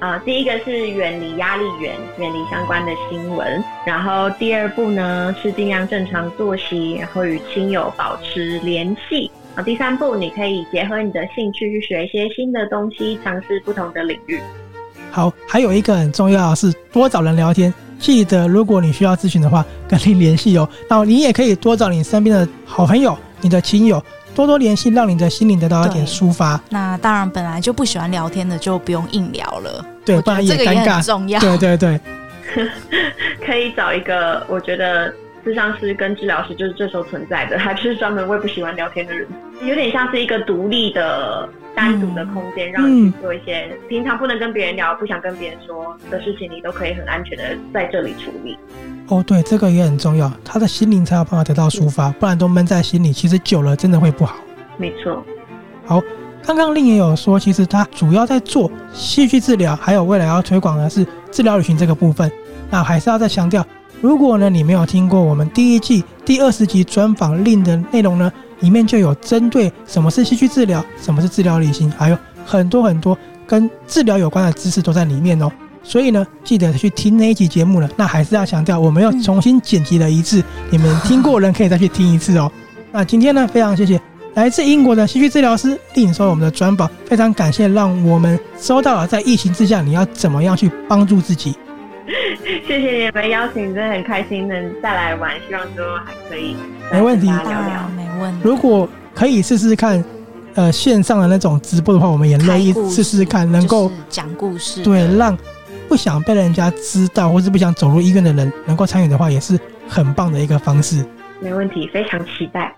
[0.01, 3.65] 啊、呃，第一个是远离压力源，远离相关的新闻。
[3.85, 9.31] 然后第二步呢是尽量正常作息，然后与亲友保持联系。
[9.57, 14.41] 啊，第三步你可以结合你的兴趣去学一些新的东西，尝试不同的领域。
[15.11, 17.73] 好，还有一个很重要的是多找人聊天。
[17.99, 20.69] 记得，如果你需要咨询的话，赶紧联系哦。
[20.89, 24.03] 那你也可以多找你身边的好朋友、你的亲友
[24.35, 26.61] 多多联系，让你的心灵得到一点抒发。
[26.71, 29.85] 那当然，本来就不喜欢聊天的就不用硬聊了。
[30.05, 30.59] 对，不然也尴尬。
[30.59, 31.41] 这个也很重要。
[31.41, 32.01] 对对对，
[33.45, 35.13] 可以找一个，我觉得。
[35.45, 39.27] 智商师跟治疗师就是这时候存在的，他就是专门为不喜欢聊天的人，
[39.63, 41.49] 有点像是一个独立的、
[41.79, 48.59] 单独的空间，让你去做一些平常不能跟别人聊、不想跟别人说的事情，你都可以很安全的在这里处理。
[49.07, 54.35] 哦，对，这个也很重要，他的心灵才有办法得到抒发，不然都闷在心里，其实久了真的会不好。
[54.77, 55.25] 没错。
[55.87, 56.03] 好，
[56.45, 62.29] 刚刚令也有说，其实他主要在做戏剧治疗，还有未来要推广的是治疗旅行这个部分。
[62.71, 63.65] 那还是要再强调，
[64.01, 75.51] 如果呢你没有听过我们第一季第二十集专访令的内容呢，里面就有针对什么是戏剧治疗，什么是治疗旅行，还有很多很多跟治疗有关的知识都在里面哦。
[75.83, 77.89] 所以呢，记得去听那一集节目了。
[77.97, 82.51] 那还是要强调，我们又重新剪辑了一次，你们听过人可以再去听一次哦。
[82.93, 83.99] 那今天呢，非常谢谢
[84.35, 91.57] 来自英国的戏剧治疗师令收我们的专访，非常感谢，让我们收到了在疫情之下你要怎么样去帮助自己。
[92.67, 96.57] 谢谢你们邀请，真的很开心能再来玩，希望之后还可以
[96.91, 98.41] 没问题聊聊，没问题。
[98.43, 100.03] 如果可以试试看，
[100.55, 105.37] 呃，线上的那种直播的话，我们也乐意试试看，能够讲故事，对，让。
[105.89, 111.03] 不想被人家知道，或是不想走入医院的人，能够参与的话，也是很棒的一个方式。
[111.41, 112.71] 没问题，非常期待。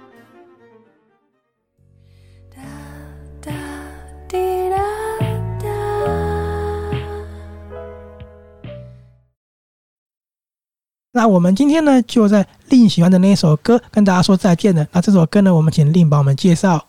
[11.13, 14.87] 那我们今天呢，就在令喜欢的那一首歌跟大家说再见了。
[14.93, 16.87] 那这首歌呢，我们请令帮我们介绍。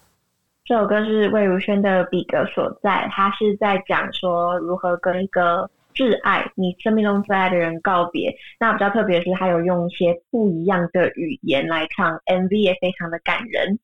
[0.65, 5.69] 这首歌是魏如萱的《彼格所在》，他是在讲说如何跟一个。
[5.93, 13.77] 挚爱你生命中最爱的人告别，那比较特别的是，他有用一些不一样的语言来唱，MV 也非常的感人。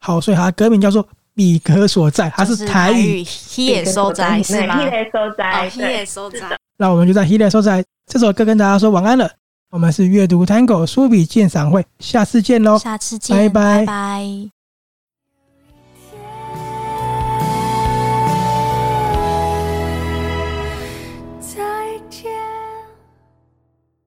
[0.00, 1.04] 好，所以它的歌名叫做
[1.36, 6.58] 《彼格所在》，它是台语，He 所在是吗？He 所在，He 所在。
[6.76, 9.30] 那我们就在 He 所在这首歌跟大家说晚安了。
[9.70, 12.78] 我们是阅读 Tango 书笔鉴赏会，下次见喽！
[12.78, 13.78] 下次见，拜拜。
[13.80, 14.57] 拜拜。